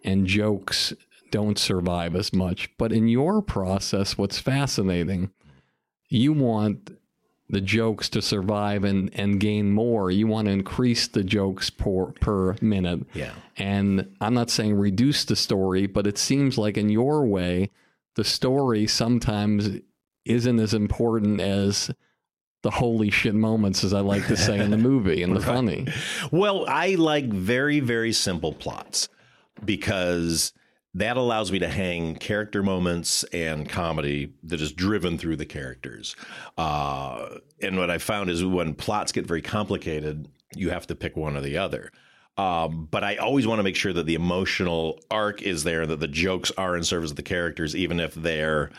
[0.04, 0.94] and jokes
[1.30, 2.70] don't survive as much.
[2.78, 5.30] But in your process, what's fascinating,
[6.08, 6.97] you want
[7.50, 10.10] the jokes to survive and, and gain more.
[10.10, 13.06] You want to increase the jokes per, per minute.
[13.14, 13.32] Yeah.
[13.56, 17.70] And I'm not saying reduce the story, but it seems like in your way,
[18.16, 19.80] the story sometimes
[20.24, 21.90] isn't as important as
[22.62, 25.86] the holy shit moments, as I like to say in the movie and the funny.
[26.30, 29.08] Well, I like very, very simple plots
[29.64, 30.52] because
[30.98, 36.16] that allows me to hang character moments and comedy that is driven through the characters.
[36.56, 41.16] Uh, and what I found is when plots get very complicated, you have to pick
[41.16, 41.92] one or the other.
[42.36, 46.00] Um, but I always want to make sure that the emotional arc is there, that
[46.00, 48.70] the jokes are in service of the characters, even if they're,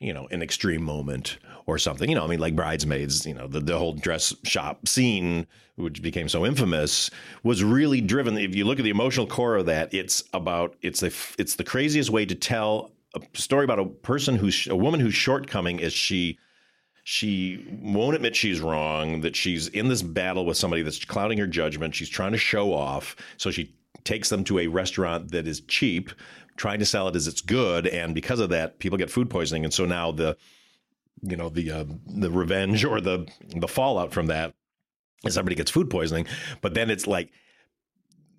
[0.00, 2.08] you know, an extreme moment or something.
[2.08, 5.46] You know, I mean, like Bridesmaids, you know, the, the whole dress shop scene,
[5.76, 7.10] which became so infamous,
[7.42, 8.36] was really driven.
[8.36, 11.64] If you look at the emotional core of that, it's about it's a it's the
[11.64, 15.92] craziest way to tell a story about a person who's a woman whose shortcoming is
[15.92, 16.38] she
[17.04, 21.46] she won't admit she's wrong, that she's in this battle with somebody that's clouding her
[21.46, 21.94] judgment.
[21.94, 23.16] She's trying to show off.
[23.36, 23.74] So she
[24.04, 26.10] takes them to a restaurant that is cheap,
[26.56, 27.86] trying to sell it as it's good.
[27.86, 29.64] And because of that, people get food poisoning.
[29.64, 30.36] And so now the,
[31.22, 34.54] you know, the, uh, the revenge or the, the fallout from that
[35.24, 36.26] is somebody gets food poisoning.
[36.60, 37.30] But then it's like,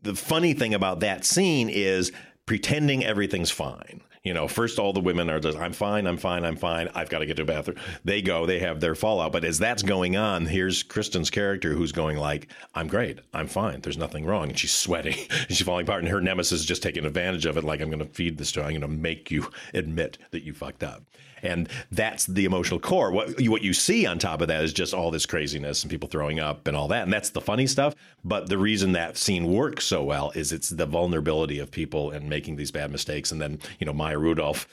[0.03, 2.11] the funny thing about that scene is
[2.45, 4.01] pretending everything's fine.
[4.23, 6.89] You know, first all the women are just, I'm fine, I'm fine, I'm fine.
[6.93, 7.77] I've got to get to the bathroom.
[8.05, 9.31] They go, they have their fallout.
[9.31, 13.81] But as that's going on, here's Kristen's character who's going like, I'm great, I'm fine,
[13.81, 14.49] there's nothing wrong.
[14.49, 16.03] And she's sweating, and she's falling apart.
[16.03, 17.63] And her nemesis is just taking advantage of it.
[17.63, 18.61] Like, I'm going to feed this to.
[18.61, 21.03] I'm going to make you admit that you fucked up.
[21.41, 23.11] And that's the emotional core.
[23.11, 25.89] What you, what you see on top of that is just all this craziness and
[25.89, 27.03] people throwing up and all that.
[27.03, 27.95] And that's the funny stuff.
[28.23, 32.29] But the reason that scene works so well is it's the vulnerability of people and
[32.29, 33.31] making these bad mistakes.
[33.31, 34.67] And then, you know, Maya Rudolph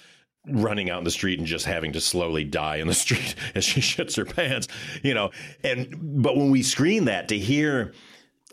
[0.51, 3.65] running out in the street and just having to slowly die in the street as
[3.65, 4.69] she shits her pants,
[5.03, 5.31] you know.
[5.65, 7.93] And but when we screen that to hear,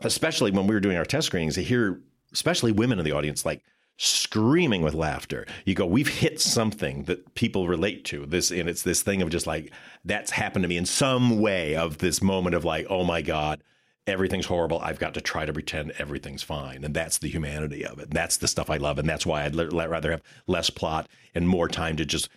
[0.01, 2.01] especially when we were doing our test screenings, to hear
[2.34, 3.63] especially women in the audience like
[3.98, 5.46] screaming with laughter.
[5.66, 8.26] You go, we've hit something that people relate to.
[8.26, 9.72] This and it's this thing of just like
[10.04, 13.64] that's happened to me in some way of this moment of like, oh my God,
[14.08, 14.80] everything's horrible.
[14.80, 16.84] I've got to try to pretend everything's fine.
[16.84, 18.06] And that's the humanity of it.
[18.06, 19.00] And That's the stuff I love.
[19.00, 22.30] And that's why I'd l- rather have less plot and more time to just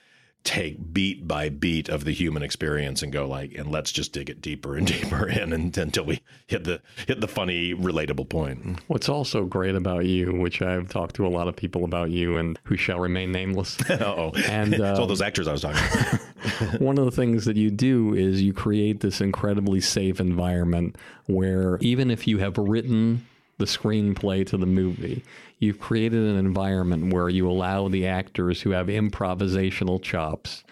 [0.45, 4.31] take beat by beat of the human experience and go like and let's just dig
[4.31, 8.81] it deeper and deeper in and, until we hit the hit the funny relatable point.
[8.87, 12.37] What's also great about you, which I've talked to a lot of people about you
[12.37, 13.77] and who shall remain nameless.
[13.91, 16.81] oh And it's all uh, those actors i was talking about.
[16.81, 21.79] one of the things that you do is you create this incredibly safe environment where
[21.81, 23.27] even if you have written
[23.59, 25.23] the screenplay to the movie,
[25.59, 30.65] you've created an environment where you allow the actors who have improvisational chops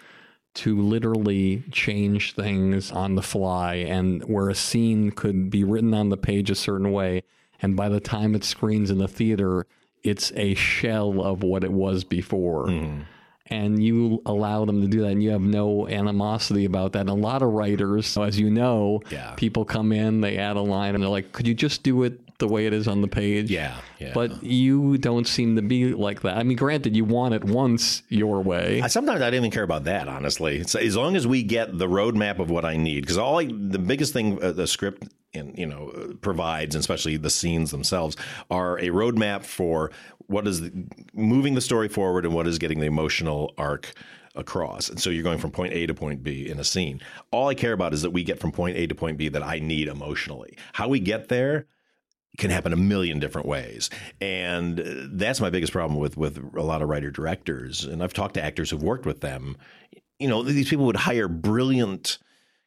[0.55, 6.09] to literally change things on the fly and where a scene could be written on
[6.09, 7.21] the page a certain way.
[7.61, 9.67] And by the time it screens in the theater
[10.03, 12.67] it's a shell of what it was before.
[12.67, 13.01] Mm-hmm.
[13.49, 17.01] And you allow them to do that and you have no animosity about that.
[17.01, 19.33] And a lot of writers as you know Yeah.
[19.35, 22.19] people come in they add a line and they're like could you just do it
[22.39, 24.11] the way it is on the page Yeah, yeah.
[24.13, 28.03] but you don't seem to be like that i mean granted you want it once
[28.09, 30.57] your way I, sometimes I didn't even care about that, honestly.
[30.57, 33.45] It's, as long as we get the roadmap of what I need, because all I,
[33.45, 37.71] the biggest thing uh, the script and you know uh, provides, and especially the scenes
[37.71, 38.15] themselves,
[38.49, 39.91] are a roadmap for
[40.27, 40.71] what is the,
[41.13, 43.93] moving the story forward and what is getting the emotional arc
[44.35, 44.89] across.
[44.89, 47.01] And so you're going from point A to point B in a scene.
[47.31, 49.43] All I care about is that we get from point A to point B that
[49.43, 50.57] I need emotionally.
[50.73, 51.65] How we get there
[52.37, 53.89] can happen a million different ways.
[54.21, 57.83] And uh, that's my biggest problem with with a lot of writer directors.
[57.83, 59.57] And I've talked to actors who've worked with them.
[60.19, 62.17] You know, these people would hire brilliant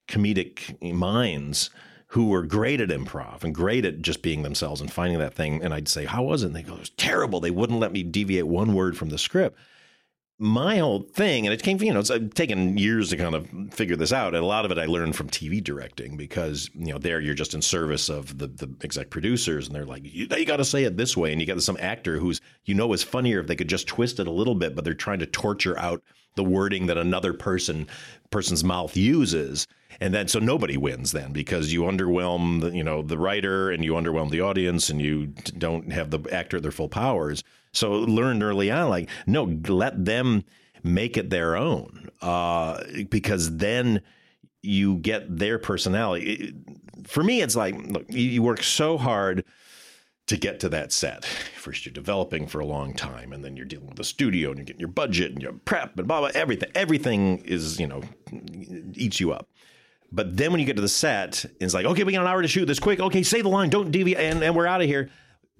[0.08, 1.70] comedic minds
[2.08, 5.62] who were great at improv and great at just being themselves and finding that thing.
[5.62, 6.46] And I'd say, How was it?
[6.46, 7.40] And they go, It was terrible.
[7.40, 9.58] They wouldn't let me deviate one word from the script
[10.42, 13.46] my whole thing, and it came you know, it's uh, taken years to kind of
[13.74, 14.34] figure this out.
[14.34, 17.34] And a lot of it I learned from TV directing because, you know, there you're
[17.34, 20.64] just in service of the, the exec producers and they're like, you, you got to
[20.64, 21.32] say it this way.
[21.32, 24.18] And you get some actor who's, you know, is funnier if they could just twist
[24.18, 26.02] it a little bit, but they're trying to torture out
[26.36, 27.86] the wording that another person
[28.30, 29.66] person's mouth uses.
[30.00, 33.84] And then so nobody wins then because you underwhelm the, you know the writer and
[33.84, 35.26] you underwhelm the audience and you
[35.58, 37.44] don't have the actor at their full powers.
[37.72, 40.44] So learned early on like no let them
[40.82, 44.02] make it their own uh, because then
[44.62, 46.32] you get their personality.
[46.32, 46.54] It-
[47.06, 49.44] for me, it's like look, you, you work so hard
[50.26, 51.24] to get to that set.
[51.24, 54.58] First, you're developing for a long time, and then you're dealing with the studio, and
[54.58, 56.30] you're getting your budget, and your prep, and blah blah.
[56.34, 58.02] Everything, everything is you know
[58.94, 59.48] eats you up.
[60.12, 62.42] But then when you get to the set, it's like, okay, we got an hour
[62.42, 63.00] to shoot this quick.
[63.00, 65.08] Okay, say the line, don't deviate, and, and we're out of here.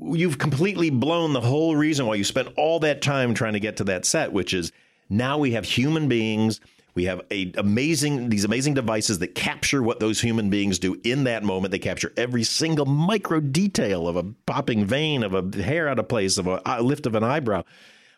[0.02, 3.76] You've completely blown the whole reason why you spent all that time trying to get
[3.78, 4.72] to that set, which is
[5.08, 6.60] now we have human beings.
[6.94, 11.24] We have a amazing these amazing devices that capture what those human beings do in
[11.24, 11.70] that moment.
[11.70, 16.08] They capture every single micro detail of a popping vein, of a hair out of
[16.08, 17.62] place, of a lift of an eyebrow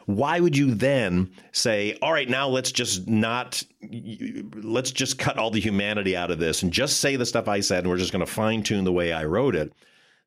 [0.06, 3.62] why would you then say all right now let's just not
[4.62, 7.60] let's just cut all the humanity out of this and just say the stuff i
[7.60, 9.72] said and we're just going to fine tune the way i wrote it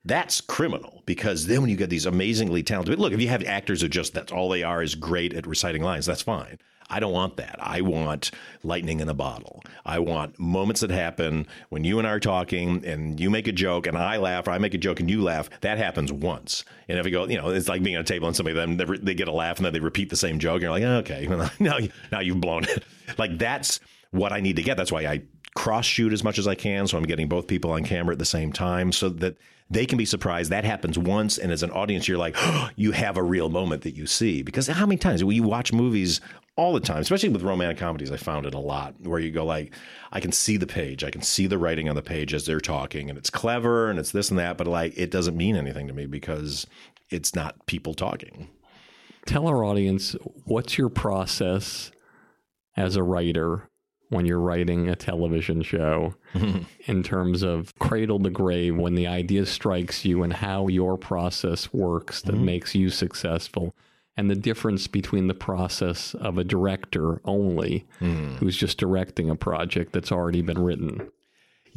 [0.06, 3.82] that's criminal because then when you get these amazingly talented look if you have actors
[3.82, 6.58] who just that's all they are is great at reciting lines that's fine.
[6.89, 7.56] I don't want that.
[7.60, 8.30] I want
[8.64, 9.64] lightning in a bottle.
[9.86, 13.51] I want moments that happen when you and i are talking and you make a
[13.51, 16.64] joke and i laugh or i make a joke and you laugh that happens once.
[16.88, 18.78] And if you go you know it's like being at a table and somebody then
[19.03, 21.28] they, get a laugh and then they repeat the same joke and you're like okay
[21.60, 21.80] now,
[22.12, 22.84] now you've blown it.
[23.18, 23.80] Like that's
[24.16, 25.22] what i need to get that's why i
[25.55, 26.86] cross shoot as much as I can.
[26.86, 29.38] So I'm getting both people on camera at the same time so that
[29.70, 30.51] they can be surprised.
[30.51, 31.38] That happens once.
[31.38, 34.43] And as an audience, you're like, oh, you have a real moment that you see.
[34.43, 36.22] Because how many times we watch movies
[36.57, 39.45] all the time, especially with romantic comedies, I found it a lot where you go
[39.45, 39.74] like,
[40.11, 41.03] I can see the page.
[41.03, 43.97] I can see the writing on the page as they're talking and it's clever and
[43.97, 44.57] it's this and that.
[44.57, 46.68] But like, it doesn't mean anything to me because
[47.09, 48.49] it's not people talking.
[49.26, 51.91] Tell our audience what's your process
[52.78, 53.70] as a writer
[54.16, 56.16] when you're writing a television show
[56.88, 61.72] in terms of cradle to grave when the idea strikes you and how your process
[61.74, 62.45] works that mm-hmm.
[62.45, 63.76] makes you successful
[64.18, 68.36] and the difference between the process of a director only mm.
[68.38, 71.11] who's just directing a project that's already been written.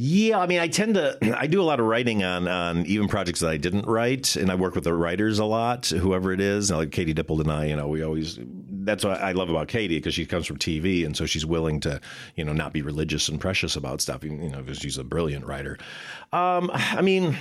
[0.01, 3.09] Yeah, I mean, I tend to I do a lot of writing on on even
[3.09, 6.41] projects that I didn't write, and I work with the writers a lot, whoever it
[6.41, 6.71] is.
[6.71, 8.39] Like Katie Dippold and I, you know, we always
[8.71, 11.81] that's what I love about Katie because she comes from TV, and so she's willing
[11.81, 12.01] to
[12.37, 14.23] you know not be religious and precious about stuff.
[14.23, 15.77] You know, because she's a brilliant writer.
[16.33, 17.37] Um, I mean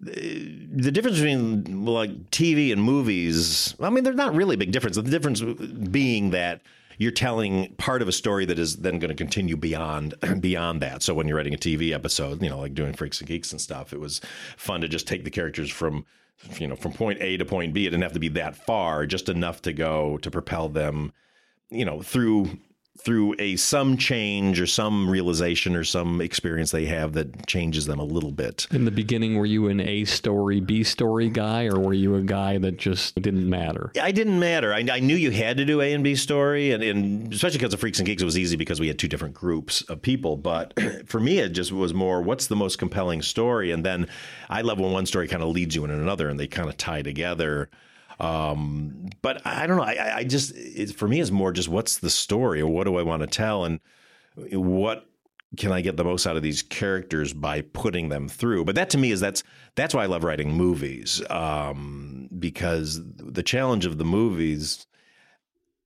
[0.00, 4.96] the difference between like TV and movies, I mean, they're not really a big difference.
[4.96, 6.60] The difference being that
[6.98, 11.02] you're telling part of a story that is then going to continue beyond beyond that.
[11.02, 13.60] So when you're writing a TV episode, you know, like doing Freaks and Geeks and
[13.60, 14.20] stuff, it was
[14.56, 16.04] fun to just take the characters from
[16.58, 17.86] you know from point A to point B.
[17.86, 21.12] It didn't have to be that far, just enough to go to propel them,
[21.70, 22.58] you know, through
[22.98, 27.98] through a some change or some realization or some experience they have that changes them
[27.98, 28.66] a little bit.
[28.70, 32.22] In the beginning, were you an A story, B story guy, or were you a
[32.22, 33.90] guy that just didn't matter?
[34.00, 34.72] I didn't matter.
[34.72, 37.74] I, I knew you had to do A and B story, and, and especially because
[37.74, 40.36] of Freaks and Geeks, it was easy because we had two different groups of people.
[40.36, 40.74] But
[41.06, 44.06] for me, it just was more what's the most compelling story, and then
[44.48, 46.76] I love when one story kind of leads you in another, and they kind of
[46.76, 47.68] tie together.
[48.20, 49.82] Um, but I don't know.
[49.82, 52.96] I, I just it, for me, it's more just what's the story or what do
[52.96, 53.80] I want to tell and
[54.52, 55.06] what
[55.56, 58.64] can I get the most out of these characters by putting them through?
[58.64, 59.42] But that to me is that's
[59.74, 64.86] that's why I love writing movies um, because the challenge of the movies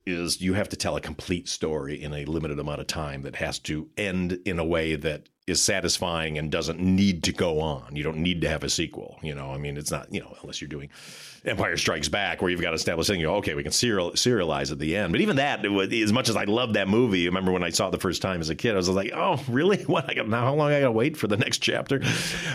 [0.08, 3.36] is you have to tell a complete story in a limited amount of time that
[3.36, 7.96] has to end in a way that is satisfying and doesn't need to go on.
[7.96, 9.18] You don't need to have a sequel.
[9.22, 10.90] You know, I mean, it's not you know unless you're doing
[11.44, 13.08] Empire Strikes Back, where you've got to establish.
[13.08, 15.12] You go, okay, we can serial, serialize at the end.
[15.12, 17.92] But even that, as much as I love that movie, remember when I saw it
[17.92, 19.78] the first time as a kid, I was like, oh, really?
[19.88, 20.10] What?
[20.10, 20.42] I got now?
[20.42, 22.02] How long I got to wait for the next chapter?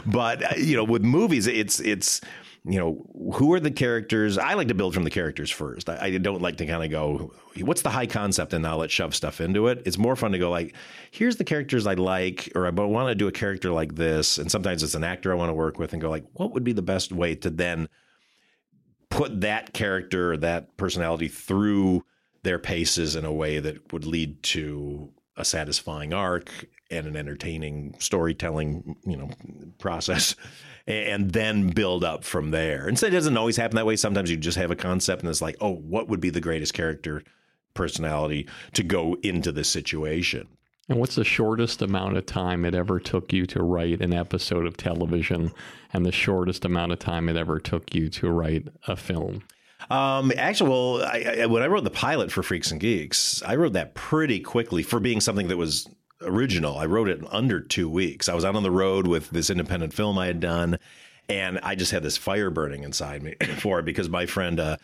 [0.05, 2.21] But uh, you know, with movies, it's it's
[2.65, 4.37] you know, who are the characters?
[4.37, 5.89] I like to build from the characters first.
[5.89, 8.93] I, I don't like to kind of go, what's the high concept, and now let's
[8.93, 9.81] shove stuff into it.
[9.85, 10.73] It's more fun to go like,
[11.11, 14.49] here's the characters I like, or I want to do a character like this, and
[14.49, 16.73] sometimes it's an actor I want to work with, and go like, what would be
[16.73, 17.89] the best way to then
[19.09, 22.05] put that character that personality through
[22.43, 26.49] their paces in a way that would lead to a satisfying arc
[26.93, 29.29] and an entertaining storytelling, you know,
[29.79, 30.35] process,
[30.87, 32.87] and then build up from there.
[32.87, 33.95] And so it doesn't always happen that way.
[33.95, 36.73] Sometimes you just have a concept and it's like, oh, what would be the greatest
[36.73, 37.23] character
[37.73, 40.47] personality to go into this situation?
[40.89, 44.65] And what's the shortest amount of time it ever took you to write an episode
[44.65, 45.53] of television
[45.93, 49.43] and the shortest amount of time it ever took you to write a film?
[49.89, 53.55] Um, actually, well, I, I, when I wrote the pilot for Freaks and Geeks, I
[53.55, 55.87] wrote that pretty quickly for being something that was
[56.25, 56.77] original.
[56.77, 58.29] I wrote it in under two weeks.
[58.29, 60.77] I was out on the road with this independent film I had done,
[61.29, 64.77] and I just had this fire burning inside me for it because my friend, uh,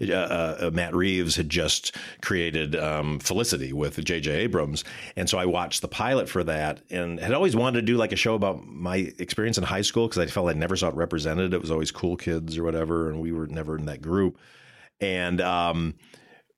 [0.00, 4.30] uh, uh, Matt Reeves had just created um, Felicity with J.J.
[4.30, 4.84] Abrams,
[5.16, 8.12] and so I watched the pilot for that, and had always wanted to do like
[8.12, 10.94] a show about my experience in high school because I felt I never saw it
[10.94, 11.54] represented.
[11.54, 14.38] It was always cool kids or whatever, and we were never in that group.
[15.00, 15.94] And um,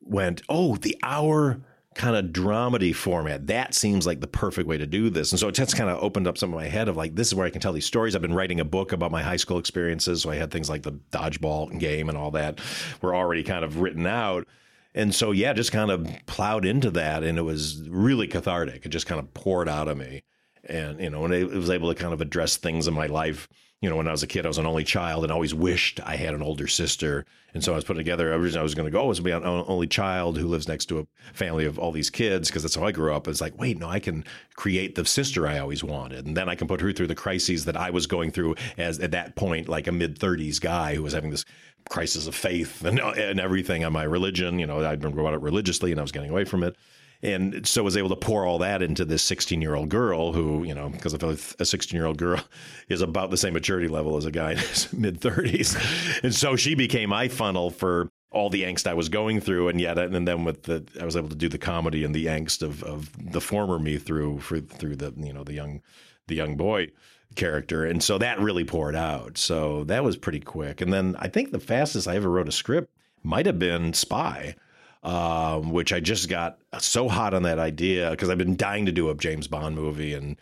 [0.01, 1.61] went, oh, the hour
[1.99, 3.49] kind of dramedy format.
[3.49, 5.33] That seems like the perfect way to do this.
[5.33, 7.27] And so it just kind of opened up some of my head of like, this
[7.27, 8.15] is where I can tell these stories.
[8.15, 10.23] I've been writing a book about my high school experiences.
[10.23, 12.61] So I had things like the dodgeball game and all that
[13.03, 14.47] were already kind of written out.
[14.95, 17.23] And so, yeah, just kind of plowed into that.
[17.23, 18.87] And it was really cathartic.
[18.87, 20.23] It just kind of poured out of me.
[20.65, 23.49] And, you know, and it was able to kind of address things in my life
[23.81, 26.01] you know, when I was a kid, I was an only child and always wished
[26.05, 27.25] I had an older sister.
[27.55, 29.23] And so I was putting together, originally I was going to go, oh, was to
[29.23, 32.63] be an only child who lives next to a family of all these kids, because
[32.63, 33.29] that's how I grew up.
[33.29, 34.25] It's like, wait, no, I can
[34.57, 36.27] create the sister I always wanted.
[36.27, 38.99] And then I can put her through the crises that I was going through as
[38.99, 41.45] at that point, like a mid 30s guy who was having this
[41.89, 44.59] crisis of faith and, uh, and everything on my religion.
[44.59, 46.75] You know, I'd been brought up religiously and I was getting away from it
[47.23, 50.65] and so was able to pour all that into this 16 year old girl who
[50.65, 52.41] you know because a 16 year old girl
[52.89, 56.57] is about the same maturity level as a guy in his mid 30s and so
[56.57, 60.29] she became my funnel for all the angst I was going through, and yet, and
[60.29, 63.11] then with the, I was able to do the comedy and the angst of, of
[63.33, 65.81] the former me through for, through the you know the young
[66.27, 66.89] the young boy
[67.37, 69.39] character, and so that really poured out.
[69.39, 70.81] So that was pretty quick.
[70.81, 72.91] And then I think the fastest I ever wrote a script
[73.23, 74.55] might have been Spy
[75.03, 78.93] um, which I just got so hot on that idea because I've been dying to
[78.93, 80.37] do a James Bond movie and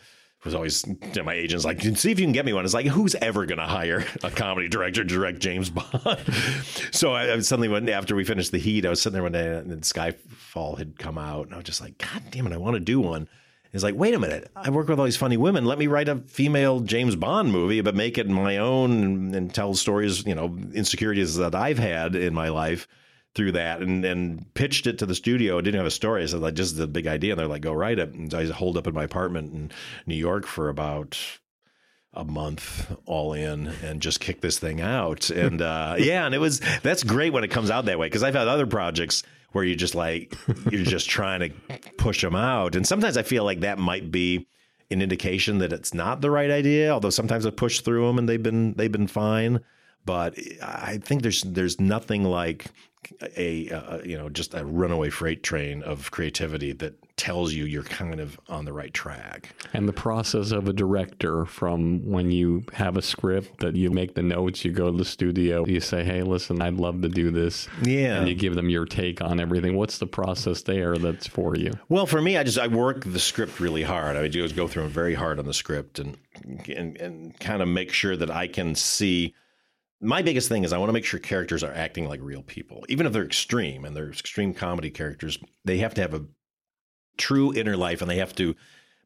[0.47, 2.65] was always you know, my agent's like, see if you can get me one.
[2.65, 6.21] It's like, who's ever going to hire a comedy director to direct James Bond?
[6.93, 8.87] so I, I suddenly went after we finished the Heat.
[8.87, 11.81] I was sitting there one day and Skyfall had come out, and I was just
[11.81, 13.29] like, God damn it, I want to do one.
[13.73, 15.67] It's like, wait a minute, I work with all these funny women.
[15.67, 19.53] Let me write a female James Bond movie, but make it my own and, and
[19.53, 22.89] tell stories, you know, insecurities that I've had in my life
[23.37, 25.59] through that and, and pitched it to the studio.
[25.59, 26.23] I didn't have a story.
[26.23, 27.33] I said, like, just the big idea.
[27.33, 28.13] And they're like, go write it.
[28.15, 29.71] And so I holed up in my apartment in
[30.07, 31.19] New York for about
[32.17, 35.31] a month all in and just kick this thing out.
[35.31, 38.23] And uh, yeah, and it was that's great when it comes out that way because
[38.23, 39.23] I've had other projects
[39.53, 40.35] where you just like
[40.71, 44.47] you're just trying to push them out, and sometimes I feel like that might be
[44.91, 46.91] an indication that it's not the right idea.
[46.91, 49.61] Although sometimes I push through them and they've been they've been fine.
[50.05, 52.67] But I think there's there's nothing like
[53.37, 57.83] a uh, you know just a runaway freight train of creativity that tells you you're
[57.83, 59.55] kind of on the right track.
[59.73, 64.15] And the process of a director from when you have a script that you make
[64.15, 67.31] the notes, you go to the studio, you say, "Hey, listen, I'd love to do
[67.31, 68.19] this." Yeah.
[68.19, 69.77] And you give them your take on everything.
[69.77, 71.73] What's the process there that's for you?
[71.89, 74.17] Well, for me, I just I work the script really hard.
[74.17, 76.17] I do go through them very hard on the script and
[76.69, 79.35] and and kind of make sure that I can see
[80.01, 82.85] my biggest thing is I want to make sure characters are acting like real people,
[82.89, 85.39] even if they're extreme and they're extreme comedy characters.
[85.65, 86.27] They have to have a
[87.17, 88.55] true inner life, and they have to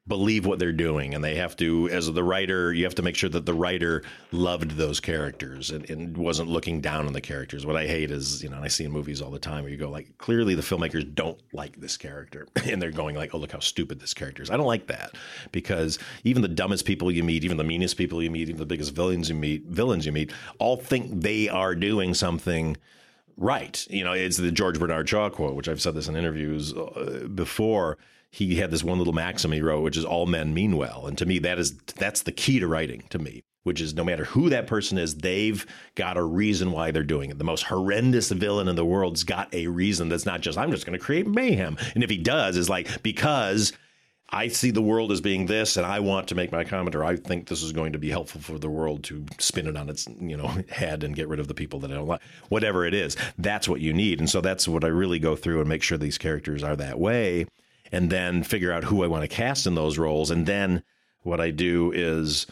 [0.09, 3.15] believe what they're doing and they have to as the writer you have to make
[3.15, 7.67] sure that the writer loved those characters and, and, wasn't looking down on the characters.
[7.67, 9.71] What i hate is you know and i see in movies all the time where
[9.71, 13.39] you go like clearly the filmmakers don't like this character and they're going like oh
[13.39, 14.51] look how stupid this character is.
[14.51, 15.15] I don't like that
[15.53, 18.67] because even the dumbest people you meet even the meanest people you meet even the
[18.67, 22.77] biggest villains you meet villains you meet all think they are doing something
[23.37, 23.87] right.
[23.91, 27.29] You know it's the george bernard shaw quote which i've said this in interviews uh,
[27.35, 27.99] before
[28.31, 31.07] he had this one little maxim he wrote, which is all men mean well.
[31.07, 34.05] And to me, that is that's the key to writing to me, which is no
[34.05, 35.67] matter who that person is, they've
[35.97, 37.39] got a reason why they're doing it.
[37.39, 40.87] The most horrendous villain in the world's got a reason that's not just I'm just
[40.87, 41.77] going to create mayhem.
[41.95, 43.73] And if he does, is like because
[44.33, 47.03] I see the world as being this, and I want to make my comment, or
[47.03, 49.89] I think this is going to be helpful for the world to spin it on
[49.89, 52.23] its you know head and get rid of the people that I don't like.
[52.49, 55.59] Whatever it is, that's what you need, and so that's what I really go through
[55.59, 57.47] and make sure these characters are that way
[57.93, 60.31] and then figure out who I want to cast in those roles.
[60.31, 60.83] And then
[61.23, 62.47] what I do is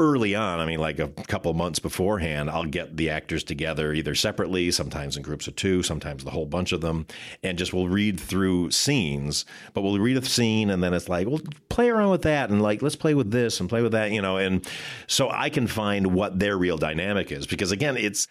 [0.00, 4.16] early on, I mean, like a couple months beforehand, I'll get the actors together either
[4.16, 7.06] separately, sometimes in groups of two, sometimes the whole bunch of them,
[7.44, 9.44] and just we'll read through scenes.
[9.72, 12.60] But we'll read a scene and then it's like, well, play around with that and
[12.60, 14.36] like, let's play with this and play with that, you know.
[14.36, 14.66] And
[15.06, 18.26] so I can find what their real dynamic is because again, it's,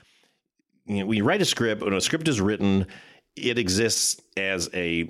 [0.85, 2.87] you know, when you write a script, when a script is written,
[3.37, 5.09] it exists as a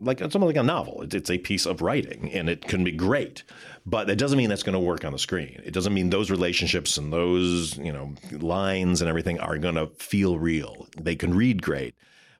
[0.00, 1.04] like it's almost like a novel.
[1.10, 3.42] It's a piece of writing, and it can be great,
[3.86, 5.60] but it doesn't mean that's going to work on the screen.
[5.64, 9.86] It doesn't mean those relationships and those you know lines and everything are going to
[9.98, 10.88] feel real.
[11.00, 11.94] They can read great,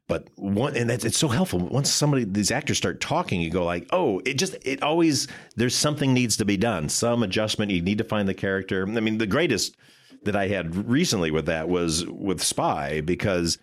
[0.09, 1.61] but one and that's it's so helpful.
[1.61, 5.77] Once somebody these actors start talking, you go like, oh, it just it always there's
[5.77, 7.71] something needs to be done, some adjustment.
[7.71, 8.83] You need to find the character.
[8.87, 9.77] I mean, the greatest
[10.25, 13.59] that I had recently with that was with Spy because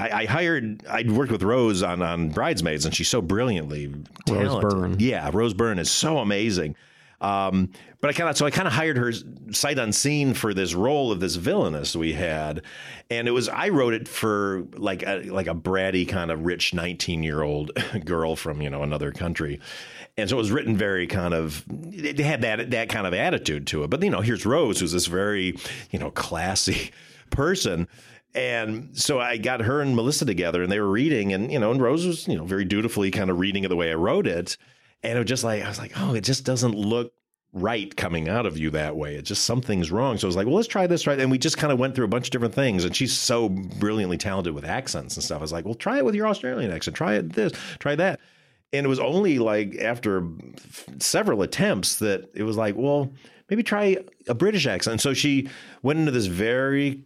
[0.00, 0.84] I, I, hired.
[0.88, 3.92] I'd worked with Rose on on Bridesmaids, and she's so brilliantly
[4.26, 4.52] talented.
[4.52, 4.96] Rose Byrne.
[4.98, 6.76] Yeah, Rose Byrne is so amazing.
[7.20, 7.70] Um,
[8.00, 9.12] but I kind of so I kind of hired her
[9.52, 12.62] sight unseen for this role of this villainess we had,
[13.10, 16.72] and it was I wrote it for like a, like a bratty kind of rich
[16.72, 17.72] nineteen year old
[18.06, 19.60] girl from you know another country,
[20.16, 23.66] and so it was written very kind of it had that that kind of attitude
[23.66, 23.90] to it.
[23.90, 25.58] But you know, here's Rose, who's this very
[25.90, 26.90] you know classy
[27.30, 27.86] person
[28.34, 31.70] and so I got her and Melissa together and they were reading and, you know,
[31.72, 34.26] and Rose was, you know, very dutifully kind of reading it the way I wrote
[34.26, 34.56] it.
[35.02, 37.12] And it was just like, I was like, oh, it just doesn't look
[37.52, 39.16] right coming out of you that way.
[39.16, 40.16] It's just something's wrong.
[40.18, 41.18] So I was like, well, let's try this, right?
[41.18, 42.84] And we just kind of went through a bunch of different things.
[42.84, 45.38] And she's so brilliantly talented with accents and stuff.
[45.38, 46.96] I was like, well, try it with your Australian accent.
[46.96, 48.20] Try it this, try that.
[48.72, 50.28] And it was only like after
[51.00, 53.12] several attempts that it was like, well,
[53.48, 53.96] maybe try
[54.28, 54.92] a British accent.
[54.92, 55.48] And so she
[55.82, 57.02] went into this very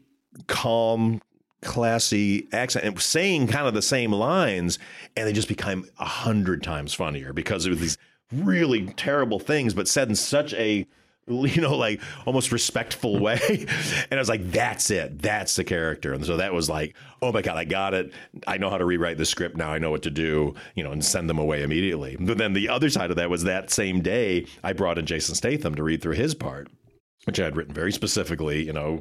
[0.46, 1.20] calm,
[1.62, 4.78] classy accent and saying kind of the same lines,
[5.16, 7.98] and they just become a hundred times funnier because of these
[8.32, 10.86] really terrible things, but said in such a
[11.26, 13.40] you know, like almost respectful way.
[14.10, 15.20] and I was like, that's it.
[15.20, 16.12] That's the character.
[16.12, 18.12] And so that was like, oh my God, I got it.
[18.46, 19.70] I know how to rewrite the script now.
[19.70, 22.16] I know what to do, you know, and send them away immediately.
[22.20, 25.34] But then the other side of that was that same day, I brought in Jason
[25.34, 26.68] Statham to read through his part,
[27.24, 29.00] which I had written very specifically, you know,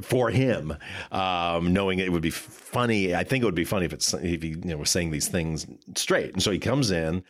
[0.00, 0.76] for him,
[1.10, 3.14] um, knowing it would be funny.
[3.14, 5.28] I think it would be funny if it's if he you know was saying these
[5.28, 6.32] things straight.
[6.32, 7.24] And so he comes in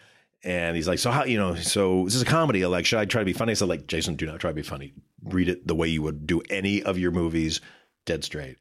[0.44, 1.54] and he's like, "So how you know?
[1.54, 2.64] So this is a comedy.
[2.66, 4.54] Like, should I try to be funny?" I said, "Like, Jason, do not try to
[4.54, 4.92] be funny.
[5.24, 7.60] Read it the way you would do any of your movies,
[8.04, 8.56] dead straight."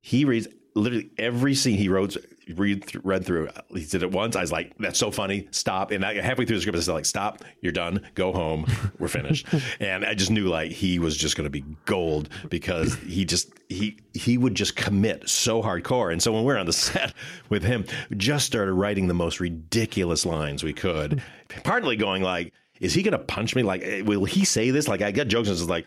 [0.00, 2.16] He reads literally every scene he wrote,
[2.52, 3.48] read th- read through.
[3.74, 4.36] He did it once.
[4.36, 5.90] I was like, "That's so funny." Stop.
[5.90, 7.44] And I, halfway through the script, I said, "Like, stop.
[7.60, 8.02] You're done.
[8.14, 8.66] Go home.
[8.98, 9.46] We're finished."
[9.80, 13.50] and I just knew like he was just going to be gold because he just
[13.68, 16.12] he he would just commit so hardcore.
[16.12, 17.14] And so when we are on the set
[17.48, 21.22] with him, we just started writing the most ridiculous lines we could.
[21.64, 23.62] Partly going like, "Is he going to punch me?
[23.62, 25.86] Like, eh, will he say this?" Like, I get jokes and it's like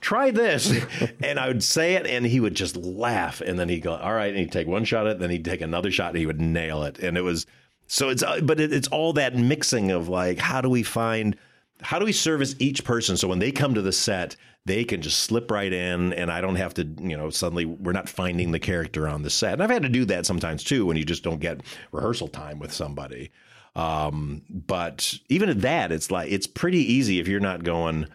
[0.00, 0.72] try this.
[1.22, 3.40] And i would say it and he would just laugh.
[3.40, 5.44] And then he'd go all right and he'd take one shot at it then he'd
[5.44, 6.98] take another shot and he would nail it.
[6.98, 7.46] And it was
[7.86, 11.36] so it's uh, but it, it's all that mixing of like how do we find
[11.82, 15.02] how do we service each person so when they come to the set they can
[15.02, 18.50] just slip right in and i don't have to you know suddenly we're not finding
[18.50, 19.54] the character on the set.
[19.54, 21.62] And i've had to do that sometimes too when you just don't get
[21.92, 23.30] rehearsal time with somebody.
[23.76, 28.06] Um, but even at that it's like it's pretty easy if you're not going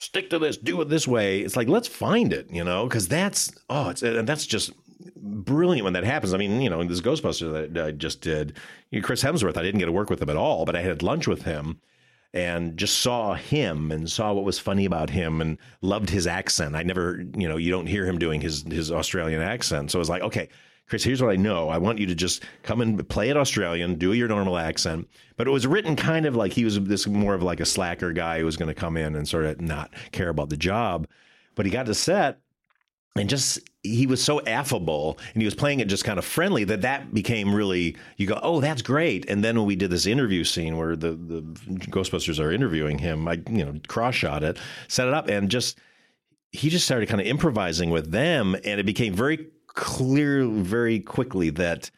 [0.00, 1.40] stick to this, do it this way.
[1.40, 4.72] It's like let's find it, you know, because that's oh, it's and that's just
[5.16, 6.34] brilliant when that happens.
[6.34, 8.56] I mean, you know, this Ghostbuster that I just did,
[8.90, 10.82] you know, Chris Hemsworth, I didn't get to work with him at all, but I
[10.82, 11.80] had lunch with him
[12.32, 16.76] and just saw him and saw what was funny about him and loved his accent.
[16.76, 20.00] I never, you know, you don't hear him doing his his Australian accent, so it
[20.00, 20.48] was like, okay.
[20.90, 21.68] Chris, here's what I know.
[21.68, 25.08] I want you to just come and play it Australian, do your normal accent.
[25.36, 28.12] But it was written kind of like he was this more of like a slacker
[28.12, 31.06] guy who was going to come in and sort of not care about the job.
[31.54, 32.40] But he got to set
[33.14, 36.64] and just he was so affable and he was playing it just kind of friendly
[36.64, 40.06] that that became really you go oh that's great and then when we did this
[40.06, 41.42] interview scene where the the
[41.88, 45.80] ghostbusters are interviewing him i you know cross shot it set it up and just
[46.52, 51.50] he just started kind of improvising with them and it became very clear very quickly
[51.50, 51.90] that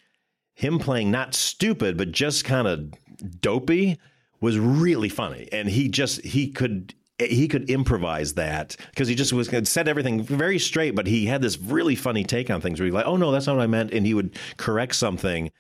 [0.55, 2.93] him playing not stupid but just kind of
[3.41, 3.99] dopey
[4.41, 9.33] was really funny and he just he could he could improvise that because he just
[9.33, 12.87] was said everything very straight but he had this really funny take on things where
[12.87, 15.51] he's like oh no that's not what i meant and he would correct something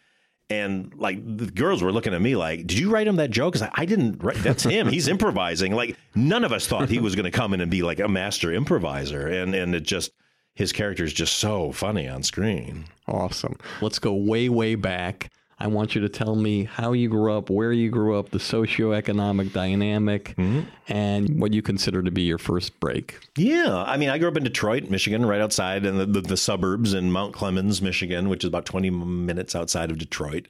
[0.52, 3.54] and like the girls were looking at me like, "Did you write him that joke?"
[3.54, 4.22] Because I, I, didn't.
[4.22, 4.88] Write, that's him.
[4.88, 5.74] He's improvising.
[5.74, 8.08] Like none of us thought he was going to come in and be like a
[8.08, 10.12] master improviser, and and it just
[10.54, 12.86] his character is just so funny on screen.
[13.06, 13.56] Awesome.
[13.80, 15.30] Let's go way, way back.
[15.58, 18.38] I want you to tell me how you grew up, where you grew up, the
[18.38, 20.62] socioeconomic dynamic, mm-hmm.
[20.88, 23.20] and what you consider to be your first break.
[23.36, 23.84] Yeah.
[23.86, 26.94] I mean, I grew up in Detroit, Michigan, right outside in the, the, the suburbs
[26.94, 30.48] in Mount Clemens, Michigan, which is about 20 minutes outside of Detroit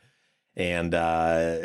[0.57, 1.59] and uh,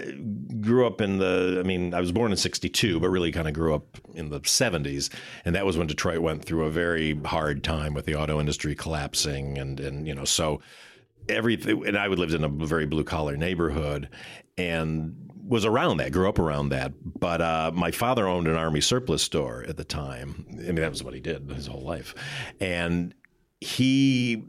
[0.61, 1.57] grew up in the.
[1.59, 4.39] I mean, I was born in '62, but really kind of grew up in the
[4.41, 5.13] '70s,
[5.43, 8.75] and that was when Detroit went through a very hard time with the auto industry
[8.75, 10.61] collapsing, and and you know, so
[11.27, 11.85] everything.
[11.85, 14.09] And I would lived in a very blue collar neighborhood,
[14.57, 15.15] and
[15.45, 16.93] was around that, grew up around that.
[17.19, 20.45] But uh, my father owned an army surplus store at the time.
[20.51, 22.15] I mean, that was what he did his whole life,
[22.61, 23.13] and
[23.59, 24.45] he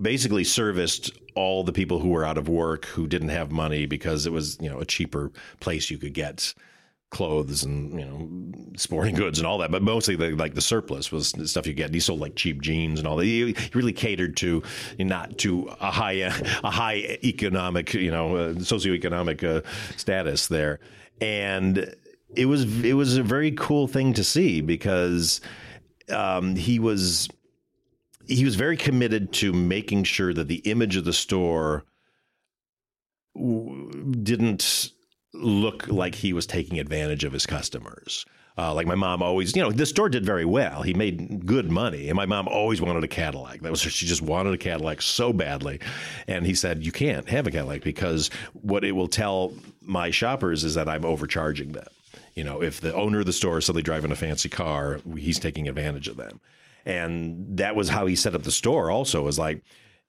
[0.00, 4.26] basically serviced all the people who were out of work who didn't have money because
[4.26, 6.54] it was you know a cheaper place you could get
[7.10, 8.28] clothes and you know
[8.76, 9.70] sporting goods and all that.
[9.70, 11.92] But mostly the, like the surplus was stuff you get.
[11.92, 13.24] He sold like cheap jeans and all that.
[13.24, 14.62] He, he really catered to
[14.98, 16.12] not to a high
[16.64, 19.62] a high economic you know uh, socioeconomic uh,
[19.96, 20.80] status there.
[21.20, 21.94] And
[22.34, 25.40] it was it was a very cool thing to see because
[26.10, 27.28] um, he was
[28.26, 31.84] he was very committed to making sure that the image of the store
[33.34, 34.90] didn't
[35.34, 38.24] look like he was taking advantage of his customers.
[38.58, 40.80] Uh, like my mom always, you know, the store did very well.
[40.80, 43.60] He made good money, and my mom always wanted a Cadillac.
[43.60, 45.78] That was her, she just wanted a Cadillac so badly,
[46.26, 49.52] and he said, "You can't have a Cadillac because what it will tell
[49.82, 51.88] my shoppers is that I'm overcharging them.
[52.34, 55.38] You know, if the owner of the store is suddenly driving a fancy car, he's
[55.38, 56.40] taking advantage of them."
[56.86, 58.90] And that was how he set up the store.
[58.90, 59.62] Also, was like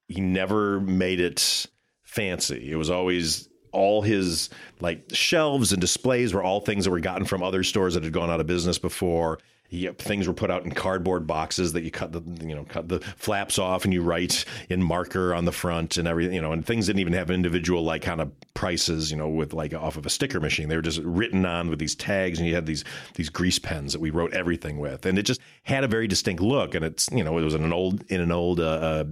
[0.07, 1.65] he never made it
[2.03, 2.71] fancy.
[2.71, 4.49] It was always all his
[4.80, 8.13] like shelves and displays were all things that were gotten from other stores that had
[8.13, 9.39] gone out of business before.
[9.70, 12.88] He, things were put out in cardboard boxes that you cut the you know cut
[12.88, 16.53] the flaps off and you write in marker on the front and everything you know
[16.53, 19.97] and things didn't even have individual like kind of prices you know with like off
[19.97, 20.70] of a sticker machine.
[20.70, 22.84] They were just written on with these tags and you had these
[23.15, 25.05] these grease pens that we wrote everything with.
[25.05, 27.63] And it just had a very distinct look and it's you know it was in
[27.63, 29.03] an old in an old uh, uh,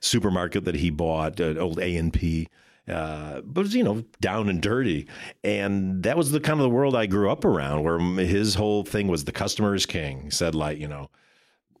[0.00, 2.48] supermarket that he bought an old A and P
[2.88, 5.06] uh, but was, you know, down and dirty.
[5.44, 8.84] And that was the kind of the world I grew up around where his whole
[8.84, 10.22] thing was the customer is king.
[10.24, 11.08] He said, like, you know,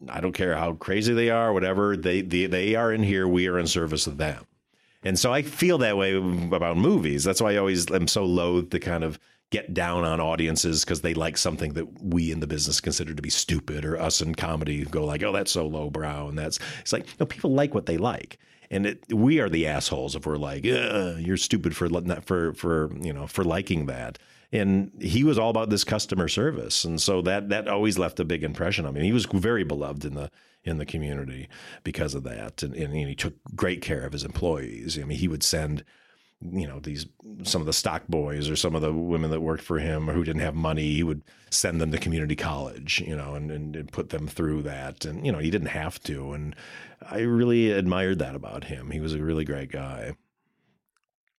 [0.08, 3.48] I don't care how crazy they are, whatever, they, they, they are in here, we
[3.48, 4.46] are in service of them.
[5.04, 7.24] And so I feel that way about movies.
[7.24, 9.18] That's why I always am so loath to kind of
[9.50, 13.22] get down on audiences because they like something that we in the business consider to
[13.22, 16.92] be stupid, or us in comedy go like, "Oh, that's so lowbrow," and that's it's
[16.92, 18.38] like no, people like what they like.
[18.72, 21.88] And it, we are the assholes if we're like, "You're stupid for
[22.22, 24.18] for for you know for liking that."
[24.52, 26.84] and he was all about this customer service.
[26.84, 29.02] And so that that always left a big impression on me.
[29.02, 30.30] He was very beloved in the
[30.64, 31.48] in the community
[31.82, 32.62] because of that.
[32.62, 34.98] And, and he took great care of his employees.
[34.98, 35.84] I mean he would send
[36.44, 37.06] you know these
[37.44, 40.12] some of the stock boys or some of the women that worked for him or
[40.12, 43.76] who didn't have money he would send them to community college you know and, and,
[43.76, 45.04] and put them through that.
[45.04, 46.32] And you know he didn't have to.
[46.32, 46.54] And
[47.10, 50.14] i really admired that about him he was a really great guy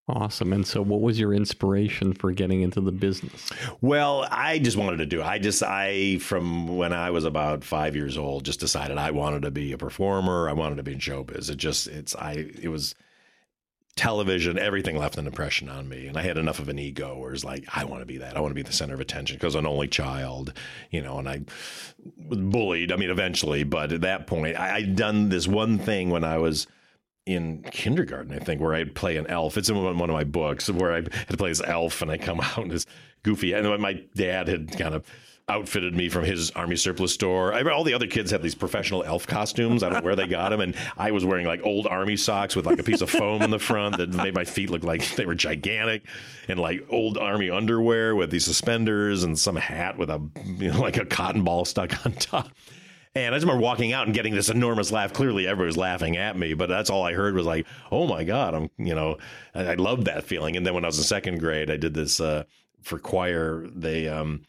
[0.10, 0.52] Awesome.
[0.52, 3.50] And so, what was your inspiration for getting into the business?
[3.80, 5.24] Well, I just wanted to do.
[5.24, 9.44] I just I from when I was about five years old, just decided I wanted
[9.44, 10.50] to be a performer.
[10.50, 11.50] I wanted to be in showbiz.
[11.50, 12.96] It just it's I it was
[13.96, 14.58] television.
[14.58, 17.44] Everything left an impression on me, and I had enough of an ego where it's
[17.44, 18.36] like I want to be that.
[18.36, 20.54] I want to be the center of attention because I'm an only child,
[20.92, 21.20] you know.
[21.20, 21.42] And I
[22.28, 22.92] was bullied.
[22.92, 26.38] I mean, eventually, but at that point, I, I'd done this one thing when I
[26.38, 26.68] was
[27.26, 29.58] in kindergarten, I think, where I'd play an elf.
[29.58, 32.18] It's in one of my books where I had to play this elf and I
[32.18, 32.86] come out as
[33.24, 33.54] goofy.
[33.54, 35.06] And my dad had kind of
[35.50, 37.54] outfitted me from his army surplus store.
[37.54, 39.84] I, all the other kids had these professional elf costumes.
[39.84, 40.62] I don't know where they got them.
[40.62, 43.50] And I was wearing like old army socks with like a piece of foam in
[43.50, 46.04] the front that made my feet look like they were gigantic
[46.48, 50.80] and like old army underwear with these suspenders and some hat with a, you know,
[50.80, 52.50] like a cotton ball stuck on top.
[53.16, 55.14] And I just remember walking out and getting this enormous laugh.
[55.14, 58.24] Clearly, everybody was laughing at me, but that's all I heard was like, "Oh my
[58.24, 59.20] god!" I'm, you know,
[59.54, 60.58] I, I loved that feeling.
[60.58, 62.46] And then when I was in second grade, I did this uh,
[62.82, 63.68] for choir.
[63.72, 64.42] They um,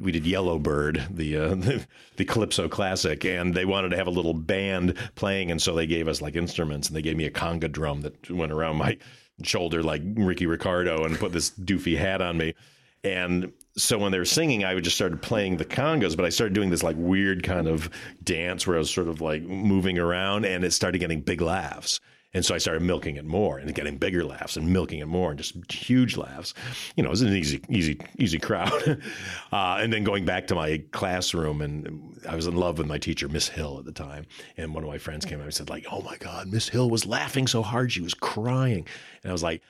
[0.00, 1.86] we did Yellowbird, the, uh, the
[2.16, 5.86] the Calypso classic, and they wanted to have a little band playing, and so they
[5.86, 8.96] gave us like instruments, and they gave me a conga drum that went around my
[9.42, 12.54] shoulder like Ricky Ricardo, and put this doofy hat on me.
[13.04, 16.30] And so when they were singing, I would just started playing the congas, but I
[16.30, 17.88] started doing this like weird kind of
[18.24, 22.00] dance where I was sort of like moving around and it started getting big laughs.
[22.36, 25.30] And so I started milking it more and getting bigger laughs and milking it more
[25.30, 26.52] and just huge laughs.
[26.94, 29.00] You know, it was an easy, easy, easy crowd.
[29.52, 32.98] uh, and then going back to my classroom and I was in love with my
[32.98, 34.26] teacher, Miss Hill at the time.
[34.58, 36.90] And one of my friends came out and said like, oh my God, Miss Hill
[36.90, 37.90] was laughing so hard.
[37.90, 38.86] She was crying.
[39.22, 39.62] And I was like,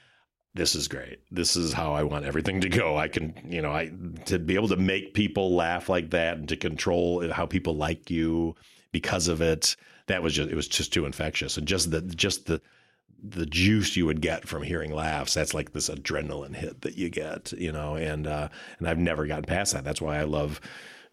[0.52, 1.20] this is great.
[1.30, 2.96] This is how I want everything to go.
[2.96, 3.92] I can, you know, I
[4.24, 8.10] to be able to make people laugh like that and to control how people like
[8.10, 8.56] you
[8.90, 9.76] because of it.
[10.06, 11.56] That was just it was just too infectious.
[11.56, 12.60] And just the just the
[13.22, 15.34] the juice you would get from hearing laughs.
[15.34, 17.96] That's like this adrenaline hit that you get, you know.
[17.96, 18.48] And uh,
[18.78, 19.84] and I've never gotten past that.
[19.84, 20.60] That's why I love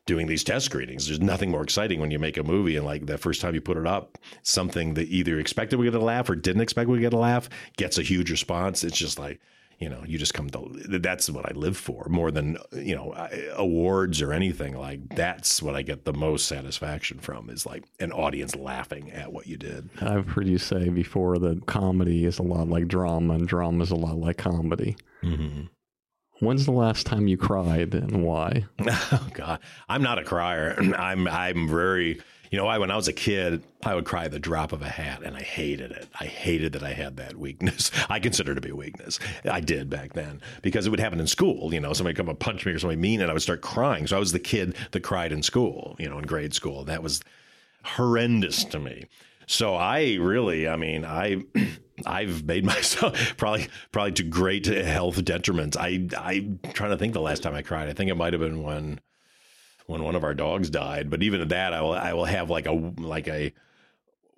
[0.06, 1.08] doing these test screenings.
[1.08, 3.62] There's nothing more exciting when you make a movie and like the first time you
[3.62, 7.00] put it up, something that either expected we get a laugh or didn't expect we
[7.00, 8.84] get a laugh gets a huge response.
[8.84, 9.40] It's just like,
[9.80, 13.14] you know, you just come to that's what I live for more than, you know,
[13.56, 18.12] awards or anything like that's what I get the most satisfaction from is like an
[18.12, 19.90] audience laughing at what you did.
[20.02, 23.92] I've heard you say before that comedy is a lot like drama and drama is
[23.92, 24.96] a lot like comedy.
[25.24, 25.64] Mm-hmm.
[26.40, 28.66] When's the last time you cried and why?
[29.12, 30.76] Oh God, I'm not a crier.
[30.98, 32.22] I'm I'm very
[32.54, 34.88] you know, I when I was a kid, I would cry the drop of a
[34.88, 36.08] hat, and I hated it.
[36.20, 37.90] I hated that I had that weakness.
[38.12, 39.20] I consider it to be a weakness.
[39.44, 41.74] I did back then because it would happen in school.
[41.74, 44.06] You know, somebody come and punch me or somebody mean, and I would start crying.
[44.06, 45.96] So I was the kid that cried in school.
[45.98, 47.24] You know, in grade school, that was
[47.84, 49.08] horrendous to me.
[49.48, 51.46] So I really, I mean, I
[52.06, 55.76] I've made myself probably probably to great health detriment.
[55.76, 57.90] I I'm trying to think the last time I cried.
[57.90, 59.00] I think it might have been when
[59.88, 61.10] when one of our dogs died.
[61.10, 63.54] But even at that, I will I will have like a like a,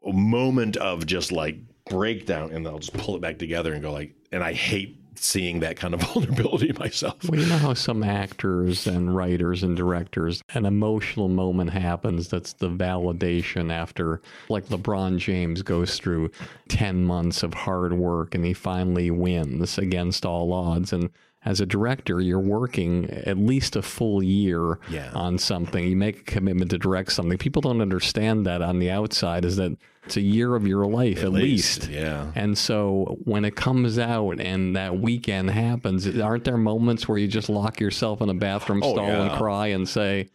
[0.05, 1.57] a moment of just like
[1.89, 4.13] breakdown, and then I'll just pull it back together and go like.
[4.31, 7.17] And I hate seeing that kind of vulnerability myself.
[7.27, 12.53] Well, you know how some actors and writers and directors, an emotional moment happens that's
[12.53, 16.31] the validation after, like LeBron James goes through
[16.69, 20.93] 10 months of hard work and he finally wins against all odds.
[20.93, 21.09] And
[21.45, 25.11] as a director, you're working at least a full year yeah.
[25.13, 25.87] on something.
[25.87, 27.37] You make a commitment to direct something.
[27.37, 31.19] People don't understand that on the outside is that it's a year of your life
[31.19, 31.81] at, at least.
[31.81, 31.91] least.
[31.91, 32.31] Yeah.
[32.35, 37.27] And so when it comes out and that weekend happens, aren't there moments where you
[37.27, 39.29] just lock yourself in a bathroom oh, stall yeah.
[39.29, 40.29] and cry and say,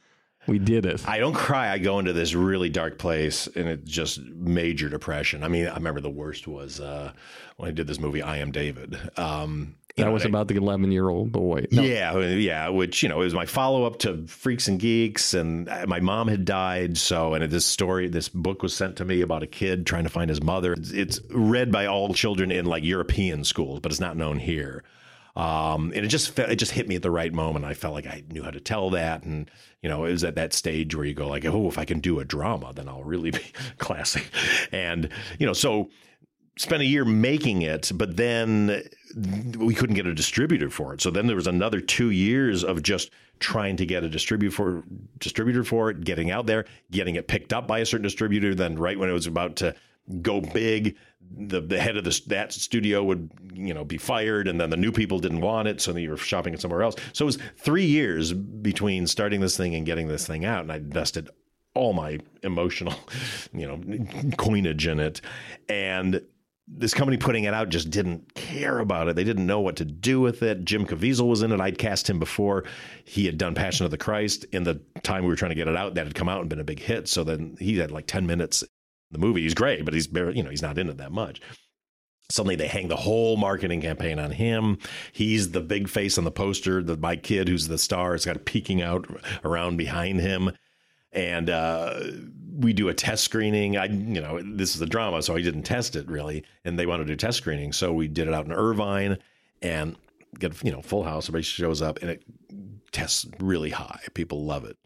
[0.47, 1.07] we did it.
[1.07, 1.71] I don't cry.
[1.71, 5.45] I go into this really dark place and it's just major depression.
[5.45, 7.13] I mean, I remember the worst was uh,
[7.57, 8.99] when I did this movie, I Am David.
[9.17, 11.67] Um, that know, was about the 11 year old boy.
[11.71, 11.83] No.
[11.83, 12.69] Yeah, yeah.
[12.69, 16.29] Which you know it was my follow up to Freaks and Geeks, and my mom
[16.29, 16.97] had died.
[16.97, 20.11] So, and this story, this book was sent to me about a kid trying to
[20.11, 20.75] find his mother.
[20.79, 24.85] It's read by all children in like European schools, but it's not known here.
[25.37, 27.65] Um, and it just fe- it just hit me at the right moment.
[27.65, 29.51] I felt like I knew how to tell that, and
[29.83, 32.01] you know, it was at that stage where you go like, oh, if I can
[32.01, 33.45] do a drama, then I'll really be
[33.79, 34.29] classic.
[34.73, 35.91] And you know, so
[36.61, 38.83] spent a year making it, but then
[39.57, 41.01] we couldn't get a distributor for it.
[41.01, 44.85] So then there was another two years of just trying to get a distributor for
[45.19, 48.55] distributor for it, getting out there, getting it picked up by a certain distributor.
[48.55, 49.75] Then right when it was about to
[50.21, 50.97] go big,
[51.35, 54.77] the the head of the, that studio would you know be fired, and then the
[54.77, 56.97] new people didn't want it, so you were shopping it somewhere else.
[57.15, 60.71] So it was three years between starting this thing and getting this thing out, and
[60.71, 61.31] I invested
[61.73, 62.95] all my emotional,
[63.55, 63.81] you know,
[64.37, 65.23] coinage in it,
[65.71, 66.21] and
[66.73, 69.17] this company putting it out just didn't care about it.
[69.17, 70.65] They didn't know what to do with it.
[70.65, 71.61] Jim Caviezel was in it.
[71.61, 72.65] I'd cast him before.
[73.05, 74.45] He had done Passion of the Christ.
[74.53, 76.49] In the time we were trying to get it out, that had come out and
[76.49, 77.09] been a big hit.
[77.09, 78.63] So then he had like 10 minutes.
[78.63, 78.69] In
[79.11, 81.41] the movie, he's great, but he's barely, you know, he's not in it that much.
[82.31, 84.79] Suddenly they hang the whole marketing campaign on him.
[85.13, 86.81] He's the big face on the poster.
[86.81, 89.07] The my kid, who's the star, has got peeking out
[89.45, 90.53] around behind him
[91.13, 92.01] and uh,
[92.59, 93.77] we do a test screening.
[93.77, 96.87] I, you know, this is a drama, so I didn't test it really, and they
[96.87, 99.19] wanted to do test screening, so we did it out in Irvine,
[99.63, 99.97] and
[100.39, 101.27] get you know full house.
[101.27, 102.23] Everybody shows up, and it
[102.93, 104.01] tests really high.
[104.15, 104.77] People love it.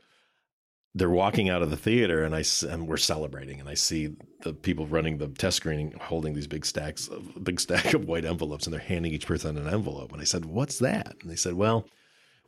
[0.95, 4.55] They're walking out of the theater, and I and we're celebrating, and I see the
[4.55, 8.67] people running the test screening holding these big stacks, of, big stack of white envelopes,
[8.67, 10.13] and they're handing each person an envelope.
[10.13, 11.87] And I said, "What's that?" And they said, "Well."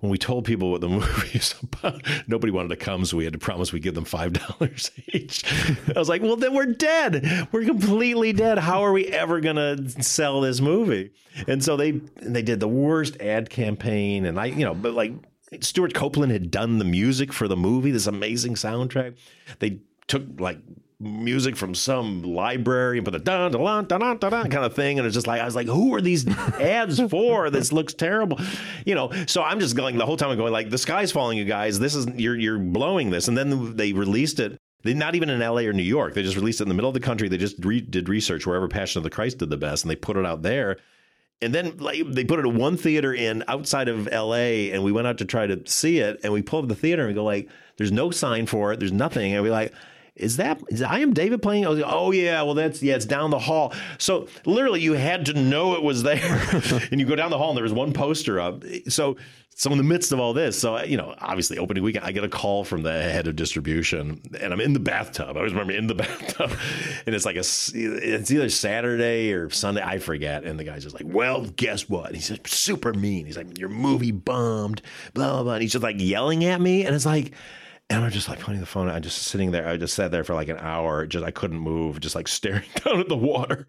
[0.00, 3.24] When we told people what the movie is about, nobody wanted to come, so we
[3.24, 5.44] had to promise we'd give them five dollars each.
[5.94, 7.48] I was like, "Well, then we're dead.
[7.52, 8.58] We're completely dead.
[8.58, 11.12] How are we ever gonna sell this movie?"
[11.48, 15.12] And so they they did the worst ad campaign, and I, you know, but like
[15.60, 19.16] Stewart Copeland had done the music for the movie, this amazing soundtrack.
[19.60, 20.58] They took like
[20.98, 24.98] music from some library and put the dun dun dun dun dun kind of thing,
[24.98, 27.50] and it's just like I was like, who are these ads for?
[27.50, 28.38] This looks terrible,
[28.84, 29.10] you know.
[29.26, 30.30] So I'm just going the whole time.
[30.30, 31.78] I'm going like, the sky's falling, you guys.
[31.78, 34.58] This is you're you're blowing this, and then they released it.
[34.82, 36.14] They're not even in LA or New York.
[36.14, 37.28] They just released it in the middle of the country.
[37.28, 39.96] They just re- did research wherever Passion of the Christ did the best, and they
[39.96, 40.76] put it out there.
[41.42, 44.92] And then like they put it at one theater in outside of LA, and we
[44.92, 47.14] went out to try to see it, and we pulled up the theater and we
[47.14, 48.80] go like, "There's no sign for it.
[48.80, 49.74] There's nothing." And we like,
[50.16, 51.66] is that is I am David playing?
[51.66, 53.74] Oh yeah, well that's yeah, it's down the hall.
[53.98, 56.50] So literally, you had to know it was there,
[56.90, 58.64] and you go down the hall and there was one poster up.
[58.88, 59.16] So
[59.58, 62.22] so in the midst of all this, so you know, obviously opening weekend, I get
[62.22, 65.34] a call from the head of distribution, and I'm in the bathtub.
[65.34, 66.52] I always remember in the bathtub,
[67.06, 70.44] and it's like a it's either Saturday or Sunday, I forget.
[70.44, 73.24] And the guy's just like, "Well, guess what?" He's just super mean.
[73.24, 74.82] He's like, "Your movie bombed,"
[75.14, 75.54] blah blah blah.
[75.54, 77.32] And he's just like yelling at me, and it's like
[77.88, 78.88] and I'm just like putting the phone.
[78.88, 79.68] I'm just sitting there.
[79.68, 81.06] I just sat there for like an hour.
[81.06, 82.00] Just I couldn't move.
[82.00, 83.66] Just like staring down at the water,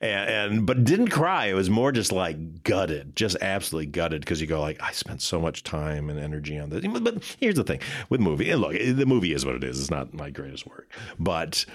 [0.00, 1.46] and, and but didn't cry.
[1.46, 5.20] It was more just like gutted, just absolutely gutted because you go like I spent
[5.20, 6.86] so much time and energy on this.
[6.86, 8.50] But here's the thing with movie.
[8.50, 9.78] And look, the movie is what it is.
[9.78, 11.66] It's not my greatest work, but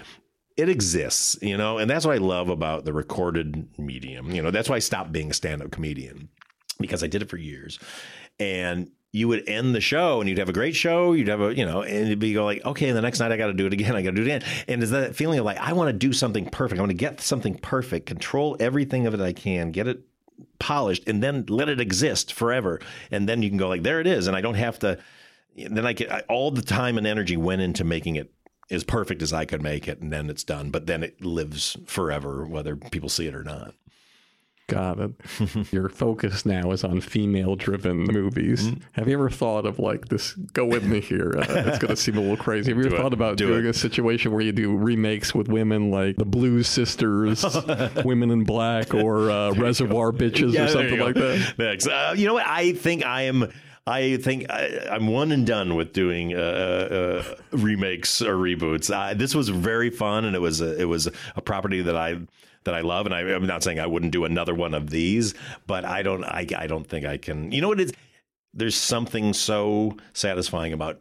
[0.57, 4.31] it exists, you know, and that's what I love about the recorded medium.
[4.31, 6.29] You know, that's why I stopped being a stand-up comedian
[6.79, 7.77] because I did it for years,
[8.39, 11.13] and you would end the show and you'd have a great show.
[11.13, 13.37] You'd have a, you know, and it'd be go like, okay, the next night I
[13.37, 13.95] got to do it again.
[13.95, 14.43] I got to do it again.
[14.67, 16.79] And is that feeling of like, I want to do something perfect.
[16.79, 20.01] I want to get something perfect, control everything of it I can, get it
[20.59, 22.81] polished, and then let it exist forever.
[23.09, 24.27] And then you can go like, there it is.
[24.27, 24.99] And I don't have to,
[25.55, 28.33] then I get I, all the time and energy went into making it
[28.69, 30.01] as perfect as I could make it.
[30.01, 30.71] And then it's done.
[30.71, 33.75] But then it lives forever, whether people see it or not.
[34.67, 35.11] Got it.
[35.71, 38.63] Your focus now is on female driven movies.
[38.63, 38.79] Mm-hmm.
[38.93, 40.33] Have you ever thought of like this?
[40.33, 41.35] Go with me here.
[41.37, 42.71] Uh, it's going to seem a little crazy.
[42.71, 43.13] Have you ever do thought it.
[43.13, 43.69] about do doing it.
[43.69, 47.45] a situation where you do remakes with women like the Blues Sisters,
[48.05, 51.53] Women in Black, or uh, Reservoir Bitches yeah, or something like that?
[51.57, 51.85] Thanks.
[51.85, 52.47] Uh, you know what?
[52.47, 53.51] I think I am.
[53.87, 58.89] I think I, am one and done with doing uh, uh, remakes or reboots.
[58.89, 62.17] Uh, this was very fun, and it was a, it was a property that I
[62.65, 65.33] that I love, and I, am not saying I wouldn't do another one of these,
[65.65, 67.51] but I don't I, I don't think I can.
[67.51, 67.93] You know what it is?
[68.53, 70.99] There's something so satisfying about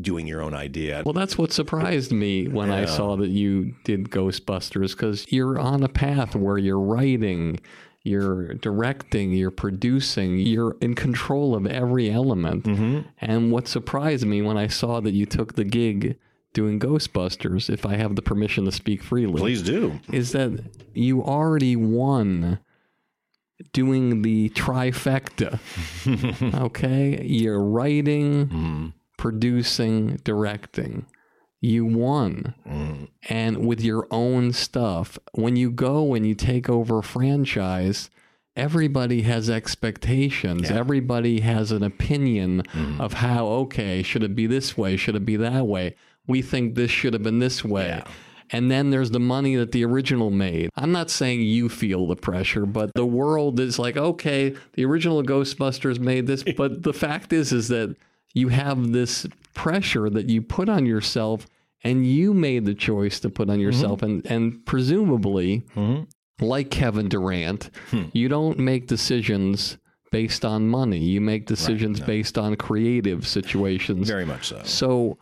[0.00, 1.02] doing your own idea.
[1.04, 2.76] Well, that's what surprised me when yeah.
[2.76, 7.58] I saw that you did Ghostbusters because you're on a path where you're writing
[8.06, 12.62] you're directing, you're producing, you're in control of every element.
[12.62, 13.00] Mm-hmm.
[13.18, 16.16] And what surprised me when I saw that you took the gig
[16.56, 20.58] doing Ghostbusters, if I have the permission to speak freely, please do, is that
[20.94, 22.60] you already won
[23.74, 25.60] doing the trifecta.
[26.62, 27.22] okay?
[27.22, 28.92] You're writing, mm.
[29.18, 31.04] producing, directing
[31.60, 32.54] you won.
[32.66, 33.08] Mm.
[33.28, 38.08] And with your own stuff, when you go and you take over a franchise,
[38.56, 40.70] everybody has expectations.
[40.70, 42.62] Everybody has an opinion
[42.98, 44.96] of how, okay, should it be this way?
[44.96, 45.96] Should it be that way?
[46.26, 48.02] We think this should have been this way.
[48.50, 50.70] And then there's the money that the original made.
[50.76, 55.22] I'm not saying you feel the pressure, but the world is like, okay, the original
[55.22, 57.96] Ghostbusters made this, but the fact is is that
[58.34, 61.46] you have this pressure that you put on yourself
[61.82, 63.62] and you made the choice to put on mm-hmm.
[63.62, 66.04] yourself and and presumably mm-hmm.
[66.44, 68.04] like Kevin Durant, hmm.
[68.12, 69.78] you don't make decisions
[70.10, 70.98] based on money.
[70.98, 74.08] You make decisions based on creative situations.
[74.08, 74.60] Very much so.
[74.64, 75.18] So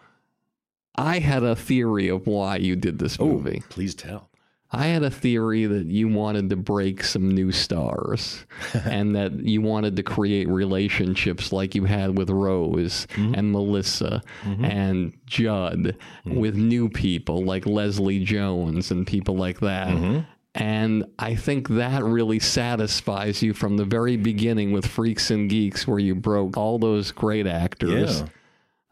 [0.97, 3.62] I had a theory of why you did this movie.
[3.62, 4.31] Oh, Please tell.
[4.75, 8.45] I had a theory that you wanted to break some new stars
[8.85, 13.35] and that you wanted to create relationships like you had with Rose mm-hmm.
[13.35, 14.65] and Melissa mm-hmm.
[14.65, 15.97] and Judd
[16.27, 16.37] mm-hmm.
[16.37, 20.25] with new people like Leslie Jones and people like that.
[20.57, 25.87] And I think that really satisfies you from the very beginning with Freaks and Geeks,
[25.87, 28.21] where you broke all those great actors.
[28.21, 28.27] Yeah.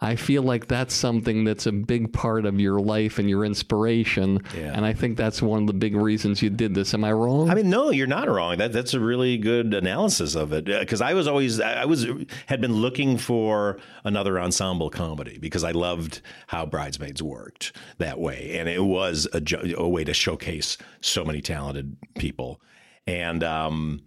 [0.02, 4.40] I feel like that's something that's a big part of your life and your inspiration.
[4.52, 4.72] Yeah.
[4.74, 6.92] And I think that's one of the big reasons you did this.
[6.92, 7.48] Am I wrong?
[7.48, 8.58] I mean, no, you're not wrong.
[8.58, 10.64] That that's a really good analysis of it.
[10.64, 12.06] Because I was always I was
[12.46, 18.58] had been looking for another ensemble comedy because I loved how Bridesmaids worked that way,
[18.58, 19.40] and it was a,
[19.76, 22.60] a way to showcase so many talented people.
[23.06, 24.02] And um,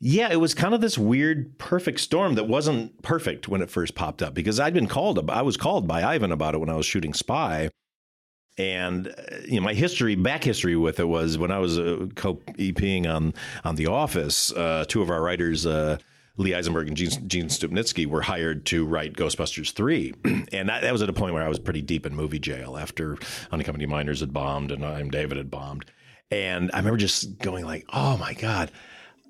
[0.00, 3.94] yeah, it was kind of this weird perfect storm that wasn't perfect when it first
[3.94, 5.30] popped up because I'd been called.
[5.30, 7.70] I was called by Ivan about it when I was shooting Spy.
[8.58, 9.12] And uh,
[9.46, 13.34] you know, my history, back history with it was when I was uh, co-EPing on
[13.64, 14.52] on The Office.
[14.52, 15.98] Uh, two of our writers, uh,
[16.38, 20.14] Lee Eisenberg and Gene, Stupnitsky, were hired to write Ghostbusters three,
[20.52, 22.76] and that, that was at a point where I was pretty deep in movie jail
[22.76, 23.16] after
[23.50, 25.86] Unaccompanied Minors had bombed and I'm David had bombed,
[26.30, 28.70] and I remember just going like, "Oh my god,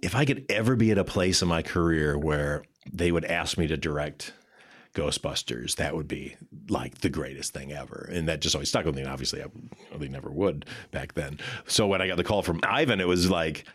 [0.03, 3.59] if I could ever be at a place in my career where they would ask
[3.59, 4.33] me to direct."
[4.95, 6.37] Ghostbusters, that would be
[6.71, 8.09] like the greatest thing ever.
[8.11, 9.03] And that just always stuck with me.
[9.03, 9.47] And obviously, I,
[9.99, 11.39] they never would back then.
[11.67, 13.67] So when I got the call from Ivan, it was like,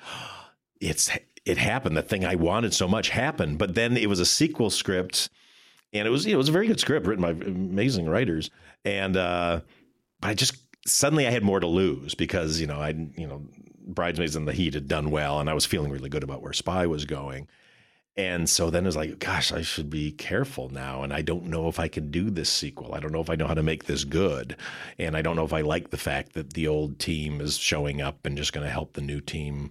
[0.79, 1.11] it's
[1.45, 1.95] it happened.
[1.95, 3.57] The thing I wanted so much happened.
[3.57, 5.29] But then it was a sequel script,
[5.93, 8.49] and it was you know, it was a very good script written by amazing writers.
[8.83, 9.61] And uh,
[10.21, 13.43] I just suddenly I had more to lose because you know I you know
[13.93, 16.53] Bridesmaids in the Heat had done well, and I was feeling really good about where
[16.53, 17.47] Spy was going.
[18.17, 21.01] And so then it was like, gosh, I should be careful now.
[21.03, 22.93] And I don't know if I can do this sequel.
[22.93, 24.57] I don't know if I know how to make this good.
[24.99, 28.01] And I don't know if I like the fact that the old team is showing
[28.01, 29.69] up and just going to help the new team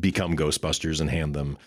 [0.00, 1.58] become Ghostbusters and hand them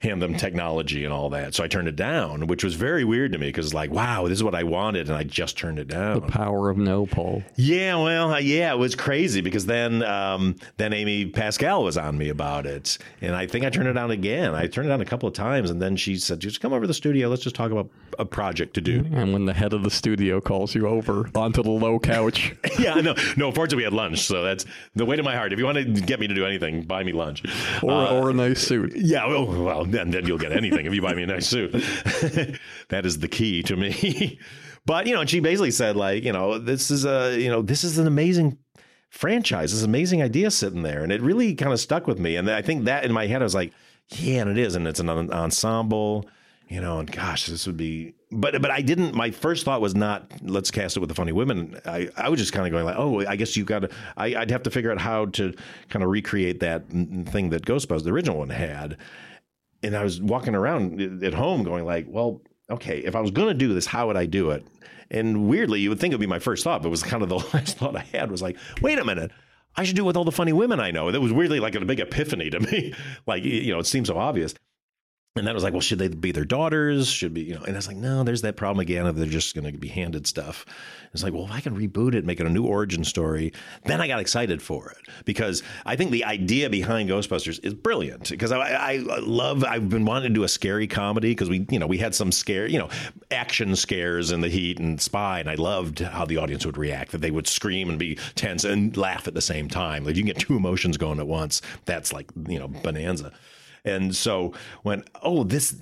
[0.00, 1.54] hand them technology and all that.
[1.54, 4.38] So I turned it down, which was very weird to me because like, wow, this
[4.38, 6.20] is what I wanted, and I just turned it down.
[6.20, 7.42] the power of no, Paul.
[7.56, 12.30] Yeah, well, yeah, it was crazy because then um, then Amy Pascal was on me
[12.30, 14.54] about it, and I think I turned it down again.
[14.54, 16.82] I turned it down a couple of times, and then she said, "Just come over
[16.82, 17.28] to the studio.
[17.28, 20.40] Let's just talk about a project to do." And when the head of the studio
[20.40, 23.52] calls you over onto the low couch, yeah, no, no.
[23.52, 24.64] Fortunately, we had lunch, so that's
[24.94, 25.52] the weight of my heart.
[25.52, 27.42] If you want to get me to do anything, buy me lunch
[27.82, 28.94] or, Uh, or a nice suit.
[28.96, 31.72] Yeah, well, well then, then you'll get anything if you buy me a nice suit.
[32.88, 34.38] that is the key to me.
[34.86, 37.62] but you know, and she basically said like, you know, this is a, you know,
[37.62, 38.58] this is an amazing
[39.10, 39.72] franchise.
[39.72, 42.36] This amazing idea sitting there, and it really kind of stuck with me.
[42.36, 43.72] And I think that in my head, I was like,
[44.08, 46.28] yeah, and it is, and it's an ensemble.
[46.68, 48.14] You know, and gosh, this would be.
[48.30, 49.12] But but I didn't.
[49.14, 51.80] My first thought was not let's cast it with the funny women.
[51.84, 53.90] I, I was just kind of going like, oh, I guess you got to.
[54.16, 55.52] I'd have to figure out how to
[55.88, 58.98] kind of recreate that thing that Ghostbusters, the original one, had
[59.82, 63.48] and I was walking around at home going like, well, okay, if I was going
[63.48, 64.66] to do this, how would I do it?
[65.10, 67.22] And weirdly, you would think it would be my first thought, but it was kind
[67.22, 69.30] of the last thought I had was like, wait a minute.
[69.76, 71.12] I should do it with all the funny women I know.
[71.12, 72.94] That was weirdly like a big epiphany to me.
[73.26, 74.54] like, you know, it seems so obvious.
[75.36, 77.06] And that was like, well, should they be their daughters?
[77.06, 79.26] Should be, you know, and I was like, no, there's that problem again of they're
[79.26, 80.66] just going to be handed stuff.
[81.12, 83.52] It's like, well, if I can reboot it, make it a new origin story,
[83.84, 88.28] then I got excited for it because I think the idea behind Ghostbusters is brilliant.
[88.28, 91.78] Because I, I love, I've been wanting to do a scary comedy because we, you
[91.78, 92.88] know, we had some scare, you know,
[93.30, 97.12] action scares in the Heat and Spy, and I loved how the audience would react.
[97.12, 100.04] That they would scream and be tense and laugh at the same time.
[100.04, 101.62] Like you can get two emotions going at once.
[101.84, 103.30] That's like, you know, bonanza.
[103.84, 104.52] And so
[104.82, 105.76] when oh this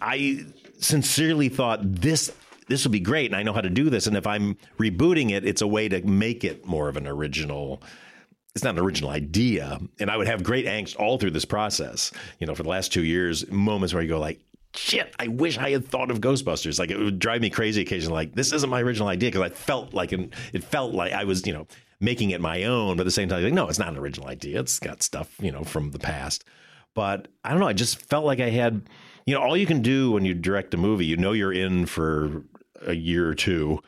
[0.00, 0.44] I
[0.78, 2.32] sincerely thought this
[2.68, 5.30] this will be great and I know how to do this and if I'm rebooting
[5.30, 7.82] it it's a way to make it more of an original
[8.54, 12.12] it's not an original idea and I would have great angst all through this process
[12.38, 14.40] you know for the last 2 years moments where you go like
[14.74, 16.78] shit I wish I had thought of Ghostbusters.
[16.78, 19.48] Like it would drive me crazy occasionally like this isn't my original idea because I
[19.50, 21.66] felt like an, it felt like I was you know
[21.98, 24.28] making it my own but at the same time like no it's not an original
[24.28, 26.44] idea it's got stuff you know from the past
[27.00, 27.66] but I don't know.
[27.66, 28.82] I just felt like I had,
[29.24, 31.86] you know, all you can do when you direct a movie, you know, you're in
[31.86, 32.44] for
[32.82, 33.80] a year or two.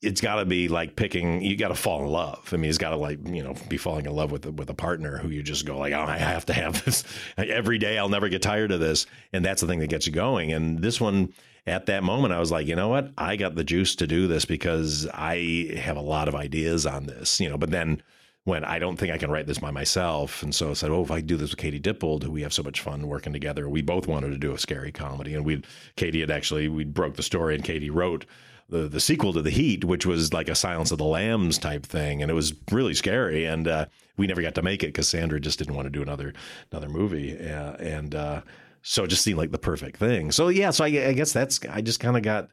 [0.00, 1.42] It's got to be like picking.
[1.42, 2.48] You got to fall in love.
[2.54, 4.74] I mean, it's got to like you know be falling in love with with a
[4.74, 7.04] partner who you just go like, oh, I have to have this
[7.36, 7.98] every day.
[7.98, 9.04] I'll never get tired of this,
[9.34, 10.50] and that's the thing that gets you going.
[10.50, 11.34] And this one,
[11.66, 13.10] at that moment, I was like, you know what?
[13.18, 17.04] I got the juice to do this because I have a lot of ideas on
[17.04, 17.58] this, you know.
[17.58, 18.02] But then
[18.44, 21.02] when I don't think I can write this by myself, and so I said, oh,
[21.02, 23.68] if I do this with Katie Dippold, we have so much fun working together.
[23.68, 25.62] We both wanted to do a scary comedy, and we
[25.96, 28.26] Katie had actually we broke the story, and Katie wrote.
[28.68, 31.84] The, the sequel to the Heat, which was like a Silence of the Lambs type
[31.84, 33.44] thing, and it was really scary.
[33.44, 33.86] And uh,
[34.16, 36.34] we never got to make it because Sandra just didn't want to do another
[36.70, 37.36] another movie.
[37.36, 38.42] Uh, and uh,
[38.82, 40.30] so it just seemed like the perfect thing.
[40.30, 42.50] So yeah, so I, I guess that's I just kind of got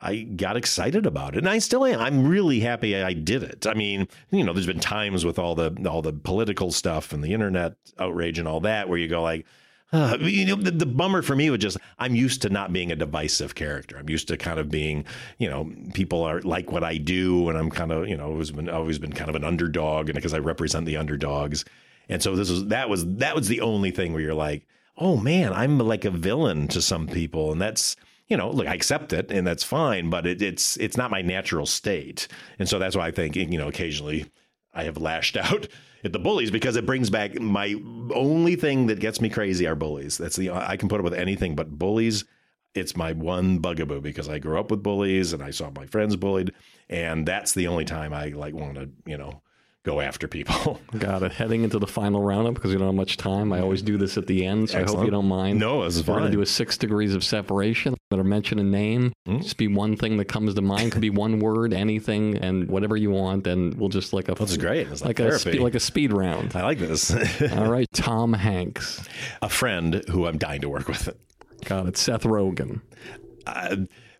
[0.00, 2.00] I got excited about it, and I still am.
[2.00, 3.66] I'm really happy I did it.
[3.66, 7.24] I mean, you know, there's been times with all the all the political stuff and
[7.24, 9.46] the internet outrage and all that where you go like.
[9.92, 12.90] Uh, you know, the, the, bummer for me was just I'm used to not being
[12.90, 13.96] a divisive character.
[13.96, 15.04] I'm used to kind of being,
[15.38, 18.50] you know, people are like what I do, and I'm kind of, you know, always
[18.50, 21.64] been always been kind of an underdog, and because I represent the underdogs,
[22.08, 24.66] and so this was that was that was the only thing where you're like,
[24.98, 27.96] oh man, I'm like a villain to some people, and that's
[28.28, 31.22] you know, look, I accept it and that's fine, but it, it's it's not my
[31.22, 32.28] natural state,
[32.58, 34.26] and so that's why I think you know occasionally
[34.74, 35.68] I have lashed out
[36.04, 37.74] at the bullies because it brings back my
[38.14, 40.18] only thing that gets me crazy are bullies.
[40.18, 42.24] That's the I can put up with anything, but bullies.
[42.74, 46.14] It's my one bugaboo because I grew up with bullies and I saw my friends
[46.14, 46.52] bullied,
[46.90, 49.42] and that's the only time I like want to you know
[49.86, 50.80] go after people.
[50.98, 51.32] Got it.
[51.32, 53.52] Heading into the final roundup because we don't have much time.
[53.52, 54.88] I always do this at the end, so Excellent.
[54.96, 55.60] I hope you don't mind.
[55.60, 56.18] No, this is We're fine.
[56.22, 57.94] going to do a six degrees of separation.
[57.94, 59.12] I'm going to mention a name.
[59.28, 59.42] Mm-hmm.
[59.42, 60.90] Just be one thing that comes to mind.
[60.92, 63.46] Could be one word, anything, and whatever you want.
[63.46, 64.34] And we'll just like a.
[64.34, 64.88] That's great.
[64.88, 66.56] It's like, like a spe- like a speed round.
[66.56, 67.12] I like this.
[67.52, 69.08] All right, Tom Hanks,
[69.40, 71.08] a friend who I'm dying to work with.
[71.64, 71.96] Got it.
[71.96, 72.80] Seth Rogen.
[73.46, 73.76] Uh,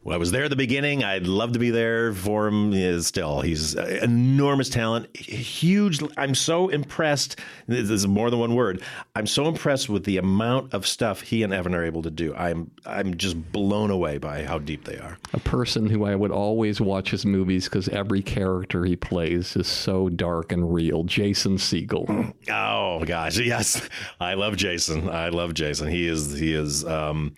[0.06, 1.02] well, I was there at the beginning.
[1.02, 2.70] I'd love to be there for him.
[2.70, 6.00] He still, he's enormous talent, huge.
[6.16, 7.40] I'm so impressed.
[7.66, 8.84] This is more than one word.
[9.16, 12.32] I'm so impressed with the amount of stuff he and Evan are able to do.
[12.36, 15.18] I'm I'm just blown away by how deep they are.
[15.32, 19.66] A person who I would always watch his movies because every character he plays is
[19.66, 21.02] so dark and real.
[21.02, 22.32] Jason Segel.
[22.48, 23.88] Oh gosh, yes,
[24.20, 25.10] I love Jason.
[25.10, 25.88] I love Jason.
[25.88, 26.84] He is he is.
[26.84, 27.34] Um,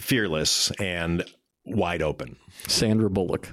[0.00, 1.24] fearless and
[1.64, 2.36] wide open.
[2.66, 3.48] Sandra Bullock.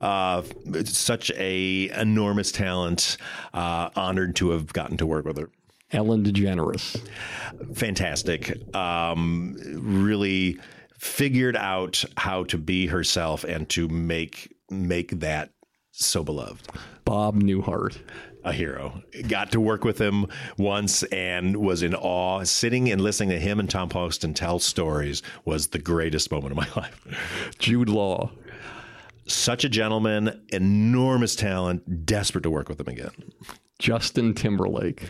[0.00, 0.42] Uh,
[0.84, 3.18] such a enormous talent.
[3.52, 5.50] Uh, honored to have gotten to work with her.
[5.92, 7.00] Ellen DeGeneres.
[7.74, 8.74] Fantastic.
[8.74, 10.58] Um, really
[10.98, 15.50] figured out how to be herself and to make make that
[15.90, 16.68] so beloved.
[17.04, 17.98] Bob Newhart
[18.44, 19.02] a hero.
[19.28, 20.26] Got to work with him
[20.58, 22.44] once and was in awe.
[22.44, 26.56] Sitting and listening to him and Tom Poston tell stories was the greatest moment of
[26.56, 27.54] my life.
[27.58, 28.30] Jude Law.
[29.26, 33.10] Such a gentleman, enormous talent, desperate to work with him again.
[33.78, 35.04] Justin Timberlake.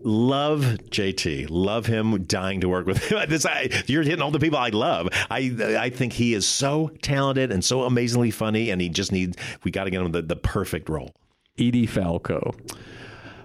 [0.00, 1.46] Love JT.
[1.50, 2.24] Love him.
[2.24, 3.18] Dying to work with him.
[3.28, 5.08] This, I, you're hitting all the people I love.
[5.30, 9.36] I I think he is so talented and so amazingly funny, and he just needs.
[9.62, 11.14] We got to get him the, the perfect role.
[11.58, 12.54] Edie Falco.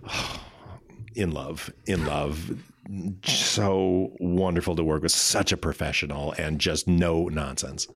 [1.15, 2.63] In love, in love.
[3.25, 5.11] So wonderful to work with.
[5.11, 7.87] Such a professional and just no nonsense.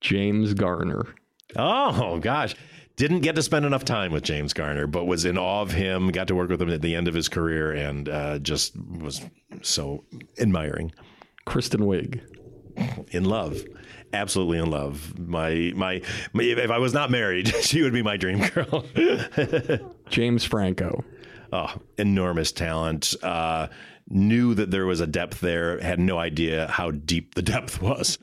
[0.00, 1.14] James Garner.
[1.56, 2.54] Oh, gosh.
[2.96, 6.08] Didn't get to spend enough time with James Garner, but was in awe of him.
[6.08, 9.22] Got to work with him at the end of his career and uh, just was
[9.62, 10.04] so
[10.38, 10.92] admiring.
[11.46, 12.20] Kristen Wiig.
[13.12, 13.62] In love
[14.12, 15.18] absolutely in love.
[15.18, 16.02] My, my,
[16.32, 18.84] my if I was not married, she would be my dream girl.
[20.10, 21.04] James Franco.
[21.52, 23.14] Oh, enormous talent.
[23.22, 23.68] Uh,
[24.08, 25.78] knew that there was a depth there.
[25.80, 28.18] Had no idea how deep the depth was.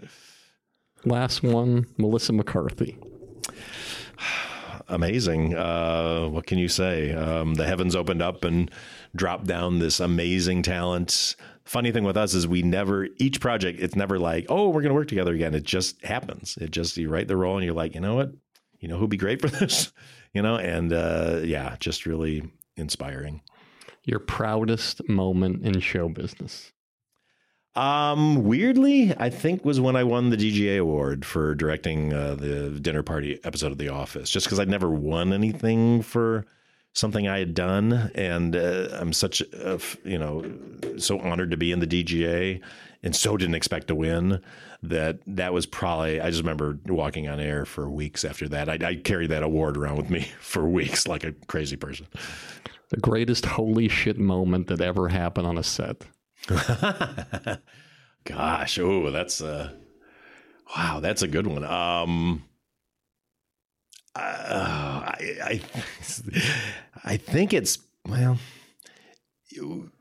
[1.06, 2.98] Last one, Melissa McCarthy.
[4.88, 5.56] Amazing.
[5.56, 7.14] Uh, what can you say?
[7.14, 8.72] Um, the heavens opened up and
[9.16, 11.36] dropped down this amazing talent
[11.70, 14.90] funny thing with us is we never each project it's never like oh we're going
[14.90, 15.54] to work together again.
[15.54, 16.58] It just happens.
[16.60, 18.34] It just you write the role and you're like you know what?
[18.80, 19.91] You know who'd be great for this?
[20.34, 22.44] You know and uh, yeah just really
[22.76, 23.41] inspiring.
[24.04, 26.72] Your proudest moment in show business?
[27.76, 32.72] Um, weirdly, I think was when I won the DGA award for directing uh, the
[32.72, 34.30] dinner party episode of The Office.
[34.30, 36.46] Just because I'd never won anything for
[36.94, 40.44] something I had done, and uh, I'm such a you know
[40.98, 42.61] so honored to be in the DGA,
[43.03, 44.41] and so didn't expect to win.
[44.82, 48.70] That that was probably I just remember walking on air for weeks after that.
[48.70, 52.07] I, I carried that award around with me for weeks like a crazy person.
[52.90, 56.03] The greatest holy shit moment that ever happened on a set.
[58.26, 59.74] Gosh, oh, that's uh
[60.76, 61.64] wow, that's a good one.
[61.66, 62.45] Um
[64.15, 65.61] uh, I, I
[67.03, 68.38] I think it's well
[69.52, 69.91] you,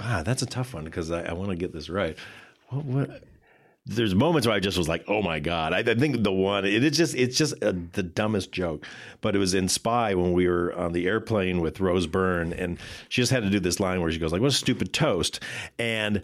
[0.00, 2.16] ah, that's a tough one because I, I want to get this right.
[2.68, 3.24] What what
[3.84, 6.64] there's moments where I just was like, "Oh my god!" I, I think the one
[6.64, 8.86] it is just it's just a, the dumbest joke,
[9.20, 12.78] but it was in Spy when we were on the airplane with Rose Byrne, and
[13.08, 15.40] she just had to do this line where she goes like, "What a stupid toast,"
[15.78, 16.22] and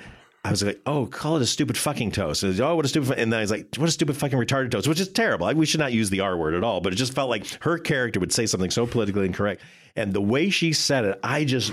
[0.48, 3.18] I was like, "Oh, call it a stupid fucking toast." And oh, what a stupid!
[3.18, 5.44] And then I was like, "What a stupid fucking retarded toast," which is terrible.
[5.44, 7.46] Like, we should not use the R word at all, but it just felt like
[7.60, 9.60] her character would say something so politically incorrect.
[9.98, 11.72] And the way she said it, I just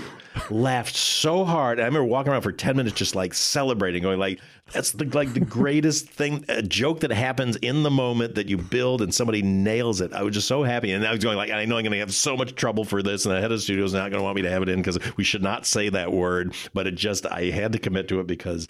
[0.50, 1.78] laughed so hard.
[1.78, 4.40] I remember walking around for 10 minutes just like celebrating, going like,
[4.72, 8.58] that's the, like the greatest thing, a joke that happens in the moment that you
[8.58, 10.12] build and somebody nails it.
[10.12, 10.90] I was just so happy.
[10.90, 13.00] And I was going like, I know I'm going to have so much trouble for
[13.00, 14.62] this and the head of the studio is not going to want me to have
[14.62, 16.52] it in because we should not say that word.
[16.74, 18.66] But it just, I had to commit to it because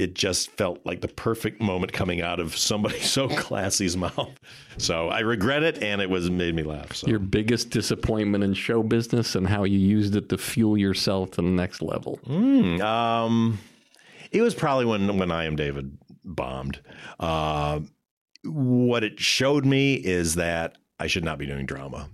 [0.00, 4.30] it just felt like the perfect moment coming out of somebody so classy's mouth.
[4.78, 6.94] So I regret it, and it was made me laugh.
[6.94, 7.06] So.
[7.06, 11.42] Your biggest disappointment in show business and how you used it to fuel yourself to
[11.42, 12.18] the next level.
[12.26, 13.58] Mm, um,
[14.32, 16.80] it was probably when when I am David bombed.
[17.18, 17.80] Uh,
[18.44, 22.08] what it showed me is that I should not be doing drama.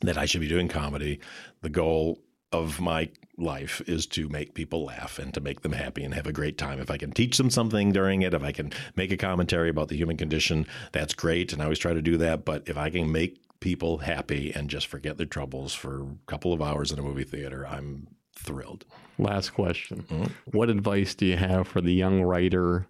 [0.00, 1.20] That I should be doing comedy.
[1.62, 2.18] The goal
[2.50, 3.08] of my
[3.40, 6.58] life is to make people laugh and to make them happy and have a great
[6.58, 6.80] time.
[6.80, 9.88] If I can teach them something during it, if I can make a commentary about
[9.88, 11.52] the human condition, that's great.
[11.52, 12.44] And I always try to do that.
[12.44, 16.52] But if I can make people happy and just forget their troubles for a couple
[16.52, 18.84] of hours in a movie theater, I'm thrilled.
[19.18, 20.06] Last question.
[20.08, 20.56] Mm-hmm.
[20.56, 22.86] What advice do you have for the young writer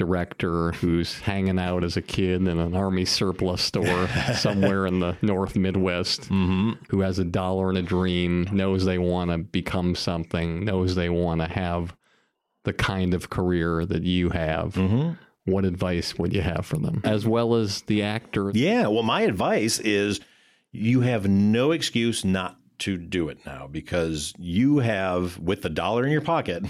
[0.00, 5.14] director who's hanging out as a kid in an army surplus store somewhere in the
[5.20, 6.70] North Midwest, mm-hmm.
[6.88, 11.10] who has a dollar and a dream, knows they want to become something, knows they
[11.10, 11.94] want to have
[12.64, 14.72] the kind of career that you have.
[14.72, 15.22] Mm-hmm.
[15.44, 18.52] What advice would you have for them, as well as the actor?
[18.54, 20.18] Yeah, well, my advice is
[20.72, 26.06] you have no excuse not to do it now because you have, with the dollar
[26.06, 26.64] in your pocket,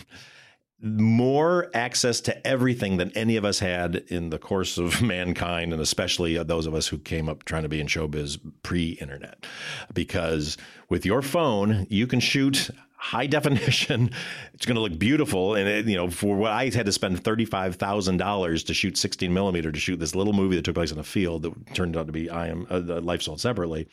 [0.82, 5.82] more access to everything than any of us had in the course of mankind, and
[5.82, 9.44] especially those of us who came up trying to be in showbiz pre internet.
[9.92, 10.56] Because
[10.88, 14.10] with your phone, you can shoot high definition.
[14.54, 15.54] It's going to look beautiful.
[15.54, 19.72] And, it, you know, for what I had to spend $35,000 to shoot 16 millimeter
[19.72, 22.12] to shoot this little movie that took place in a field that turned out to
[22.12, 23.88] be I Am uh, Life Sold Separately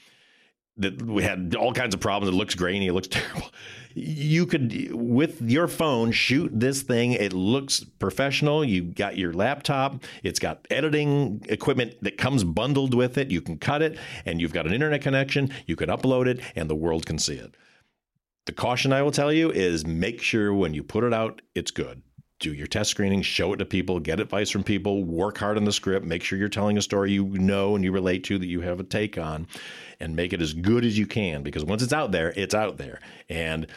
[0.77, 2.33] that we had all kinds of problems.
[2.33, 2.87] It looks grainy.
[2.87, 3.49] It looks terrible.
[3.93, 7.13] You could, with your phone, shoot this thing.
[7.13, 8.63] It looks professional.
[8.63, 10.03] You got your laptop.
[10.23, 13.31] It's got editing equipment that comes bundled with it.
[13.31, 15.51] You can cut it, and you've got an internet connection.
[15.65, 17.55] You can upload it, and the world can see it.
[18.45, 21.71] The caution I will tell you is make sure when you put it out, it's
[21.71, 22.01] good
[22.39, 25.65] do your test screening, show it to people, get advice from people, work hard on
[25.65, 28.45] the script, make sure you're telling a story you know and you relate to that
[28.45, 29.47] you have a take on,
[29.99, 32.77] and make it as good as you can because once it's out there, it's out
[32.77, 32.99] there.
[33.29, 33.67] And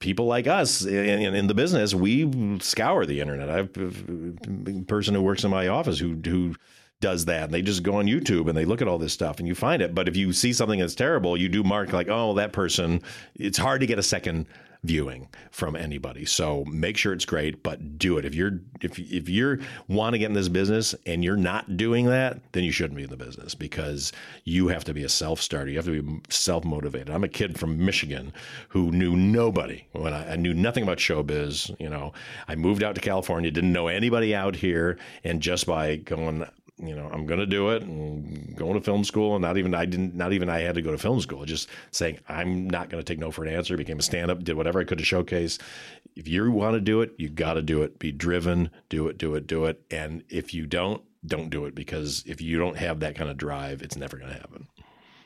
[0.00, 3.48] people like us in, in, the business, we scour the internet.
[3.48, 6.56] I've a person who works in my office who who
[7.00, 7.44] does that.
[7.44, 9.54] And they just go on YouTube and they look at all this stuff and you
[9.54, 9.94] find it.
[9.94, 13.02] But if you see something that's terrible, you do mark like, oh, that person.
[13.36, 14.46] It's hard to get a second
[14.82, 16.24] viewing from anybody.
[16.24, 18.24] So make sure it's great, but do it.
[18.24, 19.58] If you're if if you're
[19.88, 23.04] want to get in this business and you're not doing that, then you shouldn't be
[23.04, 24.12] in the business because
[24.44, 25.70] you have to be a self starter.
[25.70, 27.10] You have to be self motivated.
[27.10, 28.32] I'm a kid from Michigan
[28.70, 31.74] who knew nobody when I, I knew nothing about showbiz.
[31.78, 32.12] You know,
[32.48, 36.46] I moved out to California, didn't know anybody out here, and just by going
[36.82, 39.36] you know, I'm going to do it and going to film school.
[39.36, 41.44] And not even, I didn't, not even I had to go to film school.
[41.44, 43.76] Just saying, I'm not going to take no for an answer.
[43.76, 45.58] Became a stand up, did whatever I could to showcase.
[46.16, 47.98] If you want to do it, you got to do it.
[47.98, 49.82] Be driven, do it, do it, do it.
[49.90, 53.36] And if you don't, don't do it because if you don't have that kind of
[53.36, 54.68] drive, it's never going to happen.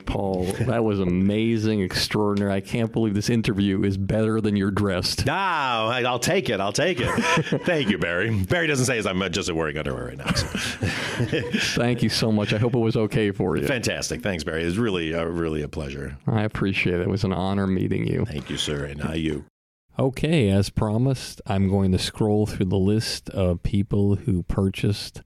[0.05, 0.45] Paul.
[0.61, 2.51] That was amazing, extraordinary.
[2.51, 5.25] I can't believe this interview is better than you're dressed.
[5.29, 6.59] Ah, I'll take it.
[6.59, 7.09] I'll take it.
[7.65, 8.43] Thank you, Barry.
[8.43, 10.31] Barry doesn't say as I'm just wearing underwear right now.
[10.31, 10.45] So.
[11.81, 12.53] Thank you so much.
[12.53, 13.67] I hope it was okay for you.
[13.67, 14.21] Fantastic.
[14.21, 14.63] Thanks, Barry.
[14.63, 16.17] It was really, uh, really a pleasure.
[16.27, 17.01] I appreciate it.
[17.01, 18.25] It was an honor meeting you.
[18.25, 18.85] Thank you, sir.
[18.85, 19.45] And I you.
[19.97, 25.21] Okay, as promised, I'm going to scroll through the list of people who purchased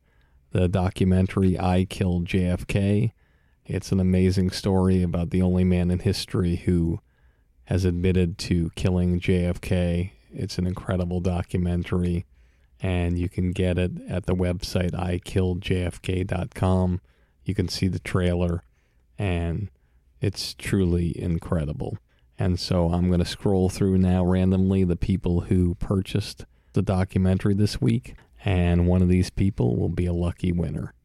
[0.52, 3.12] the documentary I Killed JFK.
[3.70, 7.02] It's an amazing story about the only man in history who
[7.66, 10.14] has admitted to killing JFK.
[10.34, 12.26] It's an incredible documentary,
[12.82, 17.02] and you can get it at the website ikilledjfk.com.
[17.46, 18.64] You can see the trailer,
[19.20, 19.70] and
[20.20, 22.00] it's truly incredible.
[22.40, 26.44] And so I'm going to scroll through now randomly the people who purchased
[26.74, 28.16] the documentary this week.
[28.44, 30.96] And one of these people will be a lucky winner.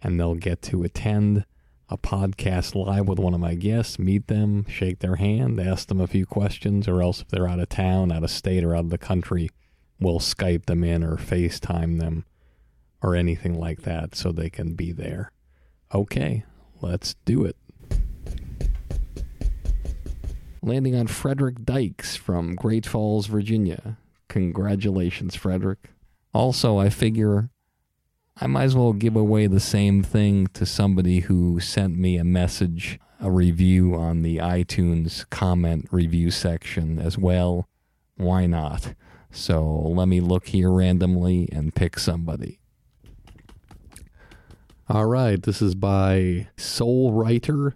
[0.00, 1.44] And they'll get to attend
[1.88, 6.00] a podcast live with one of my guests, meet them, shake their hand, ask them
[6.00, 8.84] a few questions, or else if they're out of town, out of state, or out
[8.84, 9.48] of the country,
[10.00, 12.24] we'll Skype them in or FaceTime them
[13.02, 15.30] or anything like that so they can be there.
[15.94, 16.44] Okay,
[16.80, 17.56] let's do it.
[20.62, 23.98] Landing on Frederick Dykes from Great Falls, Virginia.
[24.28, 25.90] Congratulations, Frederick.
[26.34, 27.50] Also, I figure
[28.38, 32.24] I might as well give away the same thing to somebody who sent me a
[32.24, 37.66] message, a review on the iTunes comment review section as well.
[38.16, 38.92] Why not?
[39.30, 42.60] So let me look here randomly and pick somebody.
[44.88, 47.74] All right, this is by Soul Writer,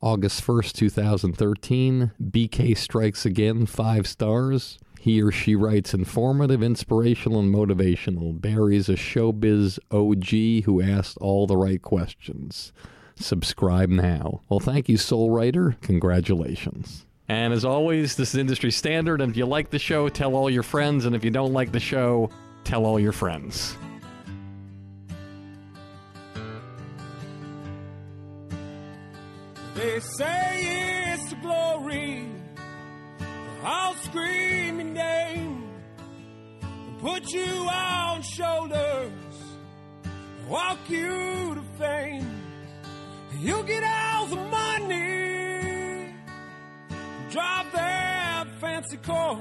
[0.00, 2.10] August 1st, 2013.
[2.20, 4.78] BK Strikes Again, five stars.
[5.02, 8.40] He or she writes informative, inspirational, and motivational.
[8.40, 12.72] Barry's a showbiz OG who asked all the right questions.
[13.16, 14.42] Subscribe now.
[14.48, 15.76] Well, thank you, Soul Writer.
[15.80, 17.04] Congratulations.
[17.28, 19.20] And as always, this is industry standard.
[19.20, 21.04] And if you like the show, tell all your friends.
[21.04, 22.30] And if you don't like the show,
[22.62, 23.76] tell all your friends.
[29.74, 32.41] They say it's the glory.
[33.64, 35.68] I'll scream your name
[36.62, 39.12] and put you on shoulders,
[40.48, 42.42] walk you to fame.
[43.38, 46.12] You'll get all the money,
[47.30, 49.38] drive that fancy car.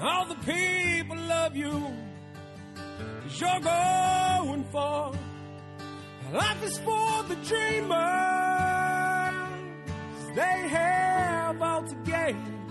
[0.00, 1.90] All the people love you,
[3.22, 5.12] cause you're going far.
[6.32, 7.96] Life is for the dreamers.
[10.36, 12.65] They have all to gain.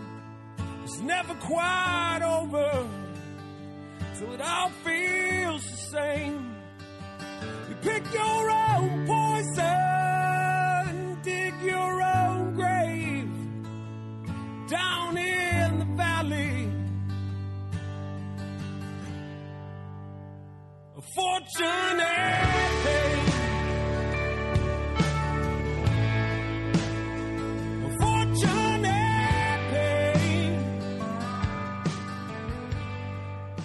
[0.96, 2.88] It's never quite over
[4.18, 6.56] till it all feels the same.
[7.68, 9.58] You pick your own poison,
[11.22, 13.30] dig your own grave
[14.70, 16.72] down in the valley.
[20.96, 21.98] A fortunate
[22.86, 23.25] day.